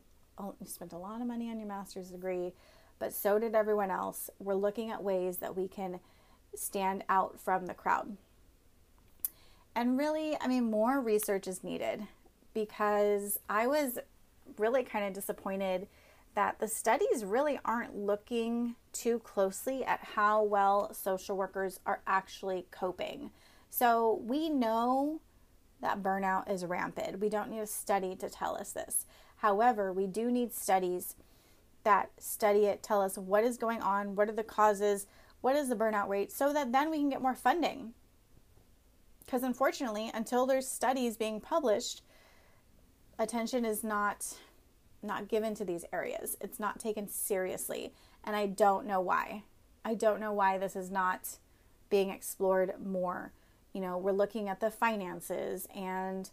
you 0.61 0.67
spent 0.67 0.95
a 0.95 0.99
lot 0.99 1.21
of 1.21 1.27
money 1.27 1.51
on 1.51 1.59
your 1.59 1.69
master's 1.69 2.09
degree, 2.09 2.55
but 2.99 3.13
so 3.13 3.39
did 3.39 3.55
everyone 3.55 3.91
else. 3.91 4.31
We're 4.39 4.55
looking 4.55 4.91
at 4.91 5.03
ways 5.03 5.37
that 5.39 5.55
we 5.55 5.69
can 5.69 6.01
stand 6.55 7.05
out 7.09 7.39
from 7.39 7.67
the 7.67 7.75
crowd. 7.75 8.17
And 9.75 9.99
really, 9.99 10.37
I 10.41 10.49
mean, 10.49 10.71
more 10.71 11.01
research 11.01 11.47
is 11.47 11.63
needed 11.63 12.07
because 12.55 13.39
I 13.49 13.67
was 13.67 13.99
really 14.59 14.83
kind 14.83 15.05
of 15.05 15.13
disappointed 15.13 15.87
that 16.35 16.59
the 16.59 16.69
studies 16.69 17.25
really 17.25 17.59
aren't 17.65 17.97
looking 17.97 18.77
too 18.93 19.19
closely 19.21 19.85
at 19.85 20.01
how 20.15 20.43
well 20.43 20.93
social 20.95 21.37
workers 21.37 21.81
are 21.87 22.01
actually 22.07 22.67
coping. 22.71 23.31
So 23.69 24.21
we 24.25 24.49
know 24.49 25.21
that 25.81 26.03
burnout 26.03 26.51
is 26.51 26.65
rampant. 26.65 27.21
We 27.21 27.29
don't 27.29 27.51
need 27.51 27.61
a 27.61 27.67
study 27.67 28.15
to 28.17 28.29
tell 28.29 28.57
us 28.57 28.73
this. 28.73 29.07
However, 29.37 29.93
we 29.93 30.07
do 30.07 30.31
need 30.31 30.53
studies 30.53 31.15
that 31.85 32.11
study 32.19 32.67
it, 32.67 32.83
tell 32.83 33.01
us 33.01 33.17
what 33.17 33.45
is 33.45 33.57
going 33.57 33.81
on, 33.81 34.15
what 34.15 34.29
are 34.29 34.33
the 34.33 34.43
causes, 34.43 35.07
what 35.41 35.57
is 35.57 35.69
the 35.69 35.77
burnout 35.77 36.09
rate, 36.09 36.31
so 36.31 36.53
that 36.53 36.73
then 36.73 36.91
we 36.91 36.99
can 36.99 37.09
get 37.09 37.23
more 37.23 37.35
funding. 37.35 37.95
Because 39.25 39.43
unfortunately, 39.43 40.11
until 40.13 40.45
there's 40.45 40.69
studies 40.69 41.17
being 41.17 41.41
published, 41.41 42.03
attention 43.19 43.65
is 43.65 43.83
not 43.85 44.35
not 45.03 45.29
given 45.29 45.55
to 45.55 45.65
these 45.65 45.87
areas. 45.95 46.37
It's 46.43 46.61
not 46.61 46.79
taken 46.79 47.09
seriously, 47.09 47.95
and 48.23 48.37
I 48.37 48.47
don't 48.47 48.87
know 48.87 49.01
why. 49.01 49.45
I 49.83 49.95
don't 49.95 50.21
know 50.21 50.33
why 50.33 50.59
this 50.59 50.77
is 50.77 50.91
not 50.91 51.39
being 51.89 52.11
explored 52.11 52.75
more. 52.85 53.33
You 53.73 53.81
know, 53.81 53.99
we're 53.99 54.13
looking 54.13 54.49
at 54.49 54.61
the 54.61 54.71
finances 54.71 55.67
and 55.75 56.29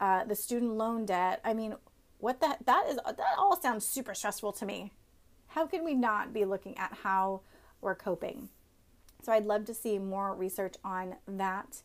uh, 0.00 0.24
the 0.24 0.34
student 0.34 0.74
loan 0.74 1.06
debt. 1.06 1.40
I 1.44 1.54
mean, 1.54 1.76
what 2.18 2.40
that 2.40 2.66
that 2.66 2.86
is 2.88 2.96
that 2.96 3.18
all 3.38 3.60
sounds 3.60 3.84
super 3.84 4.14
stressful 4.14 4.52
to 4.54 4.66
me. 4.66 4.92
How 5.48 5.66
can 5.66 5.84
we 5.84 5.94
not 5.94 6.32
be 6.32 6.44
looking 6.44 6.76
at 6.78 6.98
how 7.02 7.42
we're 7.80 7.94
coping? 7.94 8.48
So 9.22 9.32
I'd 9.32 9.46
love 9.46 9.64
to 9.66 9.74
see 9.74 9.98
more 9.98 10.34
research 10.34 10.74
on 10.84 11.16
that 11.28 11.82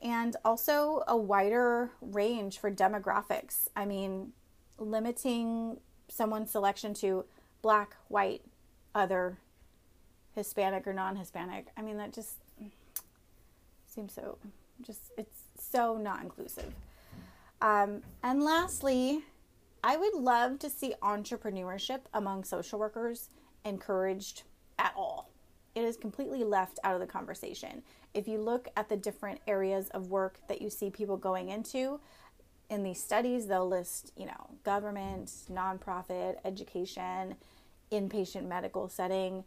and 0.00 0.36
also 0.44 1.02
a 1.08 1.16
wider 1.16 1.90
range 2.00 2.58
for 2.58 2.70
demographics. 2.70 3.68
I 3.74 3.86
mean, 3.86 4.32
limiting 4.78 5.78
someone's 6.08 6.50
selection 6.50 6.94
to 6.94 7.24
black, 7.62 7.96
white, 8.08 8.42
other, 8.94 9.38
Hispanic 10.34 10.86
or 10.86 10.92
non 10.92 11.16
Hispanic. 11.16 11.68
I 11.76 11.82
mean, 11.82 11.96
that 11.98 12.12
just 12.12 12.43
seems 13.94 14.12
so, 14.12 14.38
just, 14.82 15.12
it's 15.16 15.42
so 15.58 15.96
not 15.96 16.22
inclusive. 16.22 16.74
Um, 17.60 18.02
and 18.22 18.42
lastly, 18.42 19.22
I 19.82 19.96
would 19.96 20.14
love 20.14 20.58
to 20.60 20.70
see 20.70 20.94
entrepreneurship 21.02 22.00
among 22.12 22.44
social 22.44 22.78
workers 22.78 23.30
encouraged 23.64 24.42
at 24.78 24.92
all. 24.96 25.30
It 25.74 25.84
is 25.84 25.96
completely 25.96 26.44
left 26.44 26.78
out 26.84 26.94
of 26.94 27.00
the 27.00 27.06
conversation. 27.06 27.82
If 28.12 28.28
you 28.28 28.38
look 28.38 28.68
at 28.76 28.88
the 28.88 28.96
different 28.96 29.40
areas 29.46 29.88
of 29.90 30.08
work 30.08 30.38
that 30.48 30.62
you 30.62 30.70
see 30.70 30.90
people 30.90 31.16
going 31.16 31.48
into, 31.48 32.00
in 32.70 32.82
these 32.82 33.02
studies, 33.02 33.46
they'll 33.46 33.68
list, 33.68 34.12
you 34.16 34.26
know, 34.26 34.50
government, 34.64 35.30
nonprofit, 35.50 36.36
education, 36.44 37.34
inpatient 37.92 38.46
medical 38.46 38.88
setting. 38.88 39.44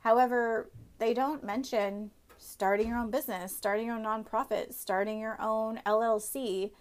However, 0.00 0.70
they 0.98 1.14
don't 1.14 1.44
mention 1.44 2.10
starting 2.42 2.88
your 2.88 2.98
own 2.98 3.10
business, 3.10 3.56
starting 3.56 3.86
your 3.86 3.96
own 3.96 4.02
nonprofit, 4.04 4.74
starting 4.74 5.18
your 5.18 5.40
own 5.40 5.80
LLC. 5.86 6.72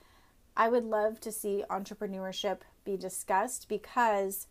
I 0.57 0.67
would 0.67 0.83
love 0.83 1.19
to 1.21 1.31
see 1.31 1.63
entrepreneurship 1.69 2.61
be 2.83 2.97
discussed 2.97 3.69
because 3.69 4.47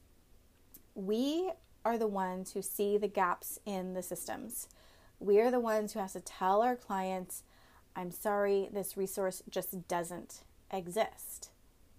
we 0.94 1.50
are 1.84 1.98
the 1.98 2.06
ones 2.06 2.52
who 2.52 2.62
see 2.62 2.96
the 2.96 3.08
gaps 3.08 3.58
in 3.66 3.94
the 3.94 4.02
systems. 4.02 4.68
We 5.18 5.40
are 5.40 5.50
the 5.50 5.60
ones 5.60 5.92
who 5.92 6.00
has 6.00 6.12
to 6.12 6.20
tell 6.20 6.62
our 6.62 6.76
clients, 6.76 7.42
I'm 7.96 8.10
sorry, 8.10 8.68
this 8.72 8.96
resource 8.96 9.42
just 9.50 9.88
doesn't 9.88 10.40
exist. 10.72 11.50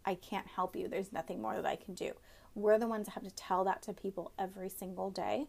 I 0.06 0.16
can't 0.16 0.48
help 0.48 0.76
you. 0.76 0.88
There's 0.88 1.14
nothing 1.14 1.42
more 1.42 1.56
that 1.56 1.66
I 1.66 1.76
can 1.76 1.94
do. 1.94 2.14
We're 2.56 2.80
the 2.80 2.88
ones 2.88 3.06
that 3.06 3.14
have 3.14 3.24
to 3.24 3.36
tell 3.36 3.64
that 3.66 3.82
to 3.84 3.94
people 3.94 4.32
every 4.40 4.70
single 4.70 5.10
day. 5.10 5.48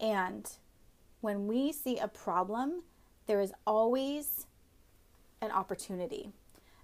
And 0.00 0.48
when 1.20 1.46
we 1.46 1.72
see 1.72 1.98
a 1.98 2.08
problem, 2.08 2.82
there 3.26 3.40
is 3.40 3.52
always 3.66 4.46
an 5.40 5.50
opportunity, 5.50 6.32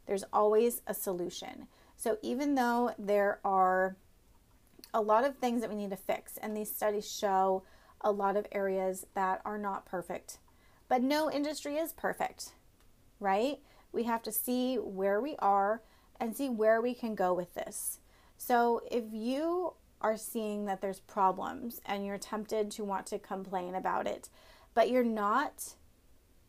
there's 0.06 0.24
always 0.32 0.82
a 0.86 0.94
solution. 0.94 1.66
So 1.96 2.18
even 2.22 2.54
though 2.54 2.94
there 2.98 3.40
are 3.44 3.96
a 4.92 5.00
lot 5.00 5.24
of 5.24 5.36
things 5.36 5.60
that 5.60 5.70
we 5.70 5.76
need 5.76 5.90
to 5.90 5.96
fix, 5.96 6.36
and 6.36 6.56
these 6.56 6.74
studies 6.74 7.10
show 7.10 7.62
a 8.00 8.12
lot 8.12 8.36
of 8.36 8.46
areas 8.52 9.06
that 9.14 9.40
are 9.44 9.58
not 9.58 9.86
perfect, 9.86 10.38
but 10.88 11.02
no 11.02 11.30
industry 11.30 11.76
is 11.76 11.92
perfect, 11.92 12.52
right? 13.18 13.58
we 13.94 14.02
have 14.02 14.22
to 14.22 14.32
see 14.32 14.76
where 14.76 15.20
we 15.20 15.36
are 15.38 15.80
and 16.20 16.36
see 16.36 16.48
where 16.50 16.80
we 16.80 16.92
can 16.94 17.14
go 17.14 17.32
with 17.32 17.54
this. 17.54 18.00
So 18.36 18.82
if 18.90 19.04
you 19.12 19.74
are 20.00 20.16
seeing 20.16 20.66
that 20.66 20.80
there's 20.80 21.00
problems 21.00 21.80
and 21.86 22.04
you're 22.04 22.18
tempted 22.18 22.70
to 22.72 22.84
want 22.84 23.06
to 23.06 23.18
complain 23.18 23.74
about 23.74 24.06
it, 24.06 24.28
but 24.74 24.90
you're 24.90 25.04
not 25.04 25.74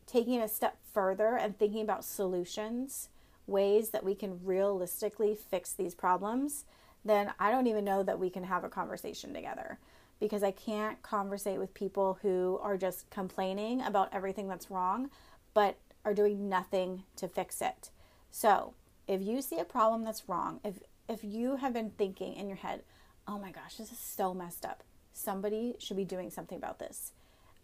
taking 0.06 0.40
a 0.40 0.48
step 0.48 0.78
further 0.92 1.36
and 1.36 1.58
thinking 1.58 1.82
about 1.82 2.04
solutions, 2.04 3.08
ways 3.46 3.90
that 3.90 4.04
we 4.04 4.14
can 4.14 4.40
realistically 4.44 5.34
fix 5.34 5.72
these 5.72 5.94
problems, 5.94 6.64
then 7.04 7.32
I 7.38 7.50
don't 7.50 7.66
even 7.66 7.84
know 7.84 8.02
that 8.02 8.18
we 8.18 8.30
can 8.30 8.44
have 8.44 8.64
a 8.64 8.68
conversation 8.68 9.32
together 9.32 9.78
because 10.18 10.42
I 10.42 10.50
can't 10.50 11.02
conversate 11.02 11.58
with 11.58 11.74
people 11.74 12.18
who 12.22 12.58
are 12.62 12.76
just 12.76 13.08
complaining 13.10 13.82
about 13.82 14.12
everything 14.12 14.48
that's 14.48 14.70
wrong, 14.70 15.10
but 15.54 15.76
are 16.04 16.14
doing 16.14 16.48
nothing 16.48 17.04
to 17.16 17.28
fix 17.28 17.60
it. 17.60 17.90
So, 18.30 18.74
if 19.06 19.22
you 19.22 19.40
see 19.40 19.58
a 19.58 19.64
problem 19.64 20.04
that's 20.04 20.28
wrong, 20.28 20.60
if 20.64 20.80
if 21.08 21.22
you 21.22 21.56
have 21.56 21.72
been 21.72 21.90
thinking 21.90 22.34
in 22.34 22.48
your 22.48 22.56
head, 22.56 22.82
"Oh 23.26 23.38
my 23.38 23.50
gosh, 23.50 23.76
this 23.76 23.92
is 23.92 23.98
so 23.98 24.34
messed 24.34 24.64
up. 24.64 24.82
Somebody 25.12 25.76
should 25.78 25.96
be 25.96 26.04
doing 26.04 26.30
something 26.30 26.58
about 26.58 26.78
this." 26.78 27.12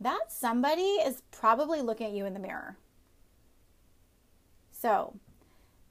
That 0.00 0.32
somebody 0.32 0.82
is 0.82 1.22
probably 1.30 1.80
looking 1.80 2.08
at 2.08 2.12
you 2.12 2.26
in 2.26 2.34
the 2.34 2.40
mirror. 2.40 2.76
So, 4.72 5.14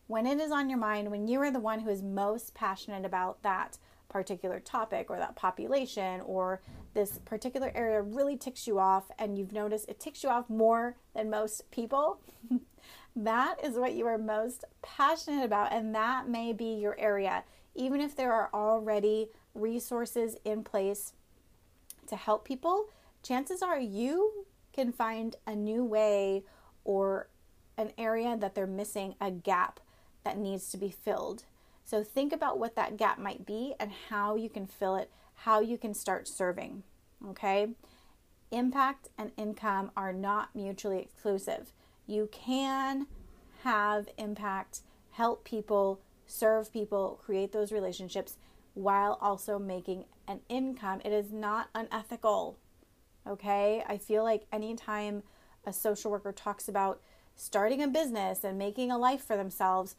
when 0.07 0.27
it 0.27 0.41
is 0.41 0.51
on 0.51 0.69
your 0.69 0.79
mind, 0.79 1.09
when 1.09 1.29
you 1.29 1.39
are 1.41 1.51
the 1.51 1.59
one 1.59 1.79
who 1.79 1.89
is 1.89 2.01
most 2.01 2.53
passionate 2.53 3.05
about 3.05 3.41
that 3.43 3.77
particular 4.09 4.59
topic 4.59 5.09
or 5.09 5.17
that 5.17 5.37
population 5.37 6.19
or 6.25 6.61
this 6.93 7.19
particular 7.19 7.71
area 7.73 8.01
really 8.01 8.35
ticks 8.35 8.67
you 8.67 8.77
off 8.77 9.05
and 9.17 9.37
you've 9.37 9.53
noticed 9.53 9.87
it 9.87 10.01
ticks 10.01 10.23
you 10.23 10.29
off 10.29 10.49
more 10.49 10.97
than 11.15 11.29
most 11.29 11.71
people, 11.71 12.19
that 13.15 13.63
is 13.63 13.77
what 13.77 13.93
you 13.93 14.05
are 14.05 14.17
most 14.17 14.65
passionate 14.81 15.45
about, 15.45 15.71
and 15.71 15.95
that 15.95 16.27
may 16.27 16.51
be 16.51 16.73
your 16.73 16.99
area. 16.99 17.45
Even 17.73 18.01
if 18.01 18.13
there 18.13 18.33
are 18.33 18.49
already 18.53 19.29
resources 19.53 20.35
in 20.45 20.63
place 20.63 21.13
to 22.07 22.15
help 22.15 22.45
people, 22.45 22.85
chances 23.23 23.61
are 23.61 23.79
you 23.79 24.45
can 24.73 24.91
find 24.91 25.35
a 25.45 25.55
new 25.55 25.83
way 25.83 26.43
or 26.83 27.29
an 27.77 27.91
area 27.97 28.37
that 28.37 28.55
they're 28.55 28.67
missing, 28.67 29.15
a 29.19 29.31
gap 29.31 29.79
that 30.23 30.37
needs 30.37 30.69
to 30.69 30.77
be 30.77 30.89
filled. 30.89 31.43
So 31.83 32.03
think 32.03 32.31
about 32.31 32.59
what 32.59 32.75
that 32.75 32.97
gap 32.97 33.19
might 33.19 33.45
be 33.45 33.73
and 33.79 33.91
how 34.09 34.35
you 34.35 34.49
can 34.49 34.65
fill 34.65 34.95
it, 34.95 35.11
how 35.35 35.59
you 35.59 35.77
can 35.77 35.93
start 35.93 36.27
serving. 36.27 36.83
Okay? 37.29 37.69
Impact 38.51 39.09
and 39.17 39.31
income 39.37 39.91
are 39.95 40.13
not 40.13 40.55
mutually 40.55 40.99
exclusive. 40.99 41.71
You 42.07 42.29
can 42.31 43.07
have 43.63 44.09
impact, 44.17 44.81
help 45.11 45.43
people, 45.43 46.01
serve 46.25 46.71
people, 46.71 47.19
create 47.23 47.51
those 47.51 47.71
relationships 47.71 48.37
while 48.73 49.17
also 49.21 49.59
making 49.59 50.05
an 50.27 50.41
income. 50.49 51.01
It 51.03 51.11
is 51.11 51.31
not 51.31 51.69
unethical. 51.75 52.57
Okay? 53.27 53.83
I 53.87 53.97
feel 53.97 54.23
like 54.23 54.45
anytime 54.51 55.23
a 55.65 55.73
social 55.73 56.11
worker 56.11 56.31
talks 56.31 56.67
about 56.67 57.01
starting 57.35 57.81
a 57.81 57.87
business 57.87 58.43
and 58.43 58.57
making 58.57 58.91
a 58.91 58.97
life 58.97 59.23
for 59.23 59.37
themselves, 59.37 59.95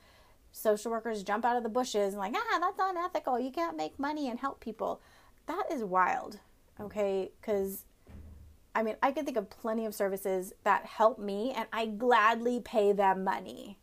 social 0.50 0.90
workers 0.90 1.22
jump 1.22 1.44
out 1.44 1.56
of 1.56 1.62
the 1.62 1.68
bushes 1.68 2.14
and 2.14 2.18
like, 2.18 2.34
ah, 2.34 2.58
that's 2.60 2.78
unethical. 2.78 3.38
You 3.38 3.50
can't 3.50 3.76
make 3.76 3.98
money 3.98 4.28
and 4.28 4.38
help 4.38 4.60
people. 4.60 5.00
That 5.46 5.64
is 5.70 5.84
wild. 5.84 6.38
Okay? 6.80 7.30
Because 7.40 7.84
I 8.74 8.82
mean, 8.82 8.96
I 9.02 9.12
can 9.12 9.24
think 9.24 9.36
of 9.36 9.50
plenty 9.50 9.84
of 9.84 9.94
services 9.94 10.54
that 10.64 10.86
help 10.86 11.18
me 11.18 11.52
and 11.54 11.66
I 11.72 11.86
gladly 11.86 12.60
pay 12.60 12.92
them 12.92 13.22
money. 13.22 13.78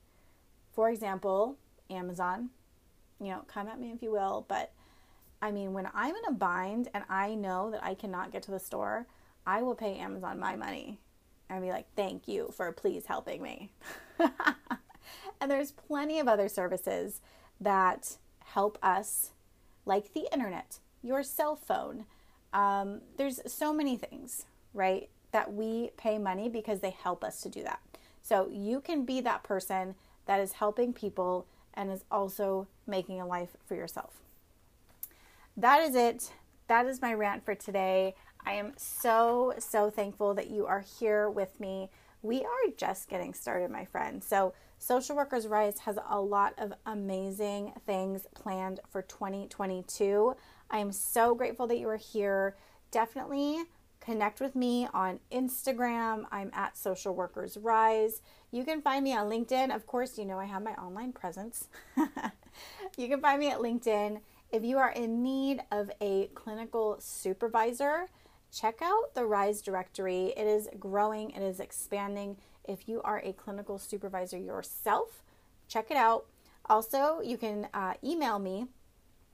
For 0.72 0.90
example, 0.90 1.58
Amazon. 1.90 2.50
You 3.20 3.28
know, 3.28 3.44
come 3.48 3.68
at 3.68 3.80
me 3.80 3.92
if 3.92 4.02
you 4.02 4.12
will, 4.12 4.46
but 4.48 4.72
I 5.42 5.52
mean, 5.52 5.74
when 5.74 5.88
I'm 5.94 6.16
in 6.16 6.26
a 6.28 6.34
bind 6.34 6.90
and 6.94 7.04
I 7.10 7.36
know 7.36 7.72
that 7.72 7.84
I 7.84 7.94
cannot 7.94 8.32
get 8.32 8.44
to 8.44 8.52
the 8.52 8.60
store, 8.60 9.08
I 9.46 9.62
will 9.62 9.76
pay 9.76 9.98
Amazon 9.98 10.40
my 10.40 10.56
money 10.56 11.00
and 11.50 11.62
be 11.62 11.70
like, 11.70 11.88
thank 11.96 12.28
you 12.28 12.52
for 12.56 12.72
please 12.72 13.06
helping 13.06 13.42
me. 13.42 13.72
and 14.20 15.50
there's 15.50 15.72
plenty 15.72 16.20
of 16.20 16.28
other 16.28 16.50
services 16.50 17.22
that 17.62 18.18
help 18.46 18.78
us, 18.84 19.32
like 19.86 20.14
the 20.14 20.28
internet, 20.32 20.80
your 21.02 21.24
cell 21.24 21.56
phone. 21.56 22.06
Um, 22.54 23.02
there's 23.18 23.40
so 23.52 23.74
many 23.74 23.96
things, 23.98 24.46
right, 24.74 25.10
that 25.32 25.54
we 25.54 25.92
pay 25.98 26.18
money 26.18 26.50
because 26.50 26.82
they 26.82 26.92
help 26.92 27.24
us 27.24 27.42
to 27.42 27.50
do 27.50 27.64
that. 27.64 27.80
So 28.22 28.50
you 28.52 28.82
can 28.82 29.06
be 29.06 29.22
that 29.22 29.44
person 29.44 29.96
that 30.26 30.40
is 30.40 30.54
helping 30.54 30.94
people 30.94 31.48
and 31.74 31.90
is 31.92 32.04
also 32.12 32.68
making 32.86 33.22
a 33.22 33.26
life 33.26 33.56
for 33.66 33.76
yourself 33.76 34.20
that 35.60 35.84
is 35.84 35.96
it. 35.96 36.32
That 36.68 36.86
is 36.86 37.02
my 37.02 37.14
rant 37.14 37.44
for 37.44 37.56
today. 37.56 38.16
I 38.46 38.54
am 38.54 38.74
so, 38.78 39.54
so 39.60 39.90
thankful 39.90 40.34
that 40.36 40.50
you 40.50 40.66
are 40.66 40.84
here 41.00 41.30
with 41.30 41.60
me. 41.60 41.90
We 42.22 42.42
are 42.42 42.72
just 42.78 43.10
getting 43.10 43.34
started, 43.34 43.70
my 43.70 43.86
friend. 43.86 44.24
So, 44.24 44.54
Social 44.82 45.18
Workers 45.18 45.46
Rise 45.46 45.80
has 45.80 46.00
a 46.10 46.22
lot 46.22 46.54
of 46.58 46.72
amazing 46.86 47.74
things 47.86 48.28
planned 48.34 48.80
for 48.90 49.02
2022. 49.02 50.36
I 50.72 50.78
am 50.78 50.94
so 50.94 51.36
grateful 51.36 51.68
that 51.68 51.80
you 51.80 51.90
are 51.90 51.98
here. 51.98 52.56
Definitely 52.92 53.64
connect 54.00 54.40
with 54.40 54.56
me 54.56 54.88
on 54.94 55.20
Instagram. 55.34 56.24
I'm 56.32 56.50
at 56.54 56.78
Social 56.78 57.14
Workers 57.14 57.58
Rise. 57.58 58.22
You 58.52 58.64
can 58.64 58.82
find 58.82 59.04
me 59.04 59.14
on 59.14 59.30
LinkedIn. 59.30 59.76
Of 59.76 59.86
course, 59.86 60.18
you 60.18 60.24
know 60.24 60.40
I 60.40 60.46
have 60.46 60.64
my 60.64 60.74
online 60.76 61.12
presence. 61.12 61.68
you 62.98 63.10
can 63.10 63.20
find 63.20 63.40
me 63.40 63.52
at 63.52 63.60
LinkedIn 63.60 64.22
if 64.52 64.64
you 64.64 64.78
are 64.78 64.92
in 64.92 65.22
need 65.22 65.62
of 65.72 65.92
a 66.02 66.30
clinical 66.34 66.98
supervisor, 67.00 68.08
check 68.52 68.82
out 68.82 69.14
the 69.14 69.26
RISE 69.26 69.62
directory. 69.62 70.34
It 70.36 70.48
is 70.48 70.68
growing, 70.80 71.32
it 71.32 71.42
is 71.42 71.60
expanding. 71.60 72.38
If 72.64 72.88
you 72.88 73.02
are 73.04 73.20
a 73.20 73.34
clinical 73.34 73.78
supervisor 73.78 74.38
yourself, 74.38 75.24
check 75.68 75.92
it 75.92 75.98
out. 75.98 76.26
Also, 76.66 77.22
you 77.22 77.38
can 77.38 77.68
uh, 77.74 77.94
email 78.04 78.40
me 78.40 78.68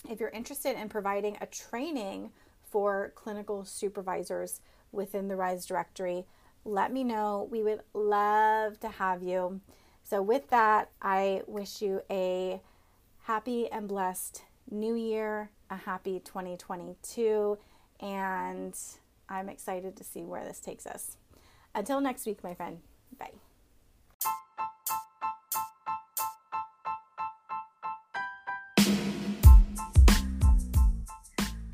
if 0.09 0.19
you're 0.19 0.29
interested 0.29 0.79
in 0.79 0.89
providing 0.89 1.37
a 1.39 1.45
training 1.45 2.31
for 2.69 3.13
clinical 3.15 3.63
supervisors 3.65 4.61
within 4.91 5.27
the 5.27 5.35
RISE 5.35 5.65
directory. 5.65 6.25
Let 6.65 6.91
me 6.91 7.03
know. 7.03 7.47
We 7.49 7.61
would 7.63 7.81
love 7.93 8.79
to 8.81 8.89
have 8.89 9.23
you. 9.23 9.61
So, 10.03 10.21
with 10.21 10.49
that, 10.49 10.89
I 11.01 11.41
wish 11.47 11.81
you 11.81 12.01
a 12.09 12.61
happy 13.23 13.71
and 13.71 13.87
blessed 13.87 14.43
new 14.69 14.95
year, 14.95 15.49
a 15.69 15.75
happy 15.75 16.19
2022, 16.19 17.57
and 17.99 18.77
I'm 19.29 19.49
excited 19.49 19.95
to 19.97 20.03
see 20.03 20.23
where 20.23 20.43
this 20.43 20.59
takes 20.59 20.85
us. 20.85 21.17
Until 21.73 22.01
next 22.01 22.25
week, 22.25 22.43
my 22.43 22.53
friend. 22.53 22.79
Bye. 23.17 23.31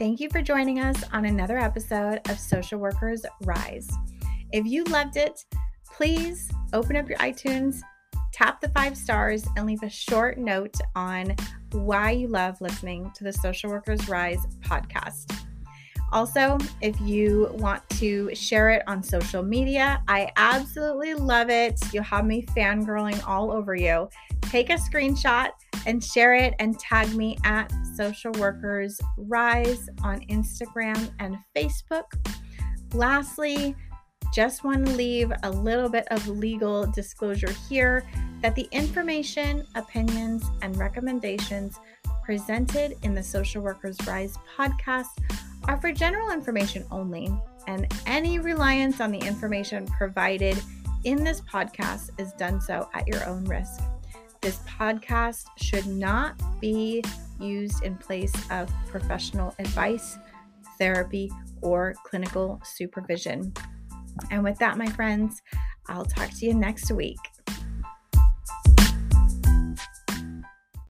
Thank 0.01 0.19
you 0.19 0.30
for 0.32 0.41
joining 0.41 0.80
us 0.80 1.04
on 1.13 1.25
another 1.25 1.60
episode 1.60 2.21
of 2.27 2.39
Social 2.39 2.80
Workers 2.80 3.23
Rise. 3.41 3.88
If 4.51 4.65
you 4.65 4.84
loved 4.86 5.15
it, 5.15 5.45
please 5.86 6.49
open 6.73 6.95
up 6.95 7.08
your 7.08 7.19
iTunes, 7.19 7.82
tap 8.34 8.60
the 8.62 8.69
five 8.69 8.97
stars, 8.97 9.45
and 9.56 9.67
leave 9.67 9.84
a 9.84 9.89
short 9.89 10.39
note 10.39 10.75
on 10.95 11.36
why 11.74 12.12
you 12.12 12.28
love 12.28 12.60
listening 12.62 13.12
to 13.16 13.24
the 13.24 13.34
Social 13.34 13.70
Workers 13.70 14.08
Rise 14.08 14.46
podcast. 14.62 15.38
Also, 16.12 16.58
if 16.82 17.00
you 17.00 17.50
want 17.54 17.88
to 17.92 18.34
share 18.36 18.70
it 18.70 18.84
on 18.86 19.02
social 19.02 19.42
media, 19.44 20.04
I 20.10 20.30
absolutely 20.36 21.14
love 21.14 21.50
it. 21.50 21.80
You'll 21.94 22.04
have 22.04 22.26
me 22.26 22.46
fangirling 22.48 23.26
all 23.26 23.50
over 23.50 23.76
you. 23.76 24.10
Take 24.42 24.70
a 24.70 24.74
screenshot 24.74 25.52
and 25.86 26.04
share 26.04 26.34
it 26.34 26.54
and 26.60 26.78
tag 26.78 27.16
me 27.16 27.38
at 27.46 27.72
Social 27.96 28.34
Workers 28.34 29.00
Rise 29.18 29.90
on 30.04 30.20
Instagram 30.28 31.12
and 31.20 31.38
Facebook. 31.56 32.04
Lastly, 32.94 33.76
just 34.34 34.63
want 34.63 34.86
to 34.86 34.94
leave 34.94 35.32
a 35.44 35.52
little 35.52 35.89
bit 35.89 36.08
of 36.10 36.28
legal 36.28 36.86
disclosure 36.91 37.52
here 37.70 38.10
that 38.41 38.56
the 38.56 38.67
information, 38.72 39.65
opinions, 39.76 40.44
and 40.62 40.76
recommendations 40.78 41.80
presented 42.24 42.96
in 43.04 43.13
the 43.13 43.22
Social 43.22 43.62
Workers 43.62 43.98
Rise 44.08 44.38
podcast 44.58 45.20
are 45.67 45.80
for 45.80 45.91
general 45.91 46.32
information 46.32 46.86
only, 46.91 47.30
and 47.67 47.91
any 48.06 48.39
reliance 48.39 49.02
on 49.02 49.12
the 49.12 49.20
information 49.20 49.86
provided 49.88 50.58
in 51.04 51.24
this 51.24 51.41
podcast 51.41 52.10
is 52.20 52.32
done 52.34 52.62
so 52.62 52.89
at 52.94 53.08
your 53.08 53.24
own 53.28 53.44
risk. 53.46 53.82
This 54.41 54.60
podcast 54.60 55.46
should 55.58 55.86
not 55.86 56.41
be 56.60 57.04
used 57.39 57.84
in 57.84 57.96
place 57.98 58.34
of 58.50 58.72
professional 58.88 59.54
advice, 59.60 60.17
therapy, 60.78 61.32
or 61.62 61.94
clinical 62.06 62.60
supervision. 62.63 63.54
And 64.30 64.43
with 64.43 64.58
that, 64.60 64.78
my 64.78 64.88
friends, 64.88 65.41
I'll 65.88 66.06
talk 66.06 66.30
to 66.39 66.45
you 66.45 66.54
next 66.54 66.91
week. 66.91 67.17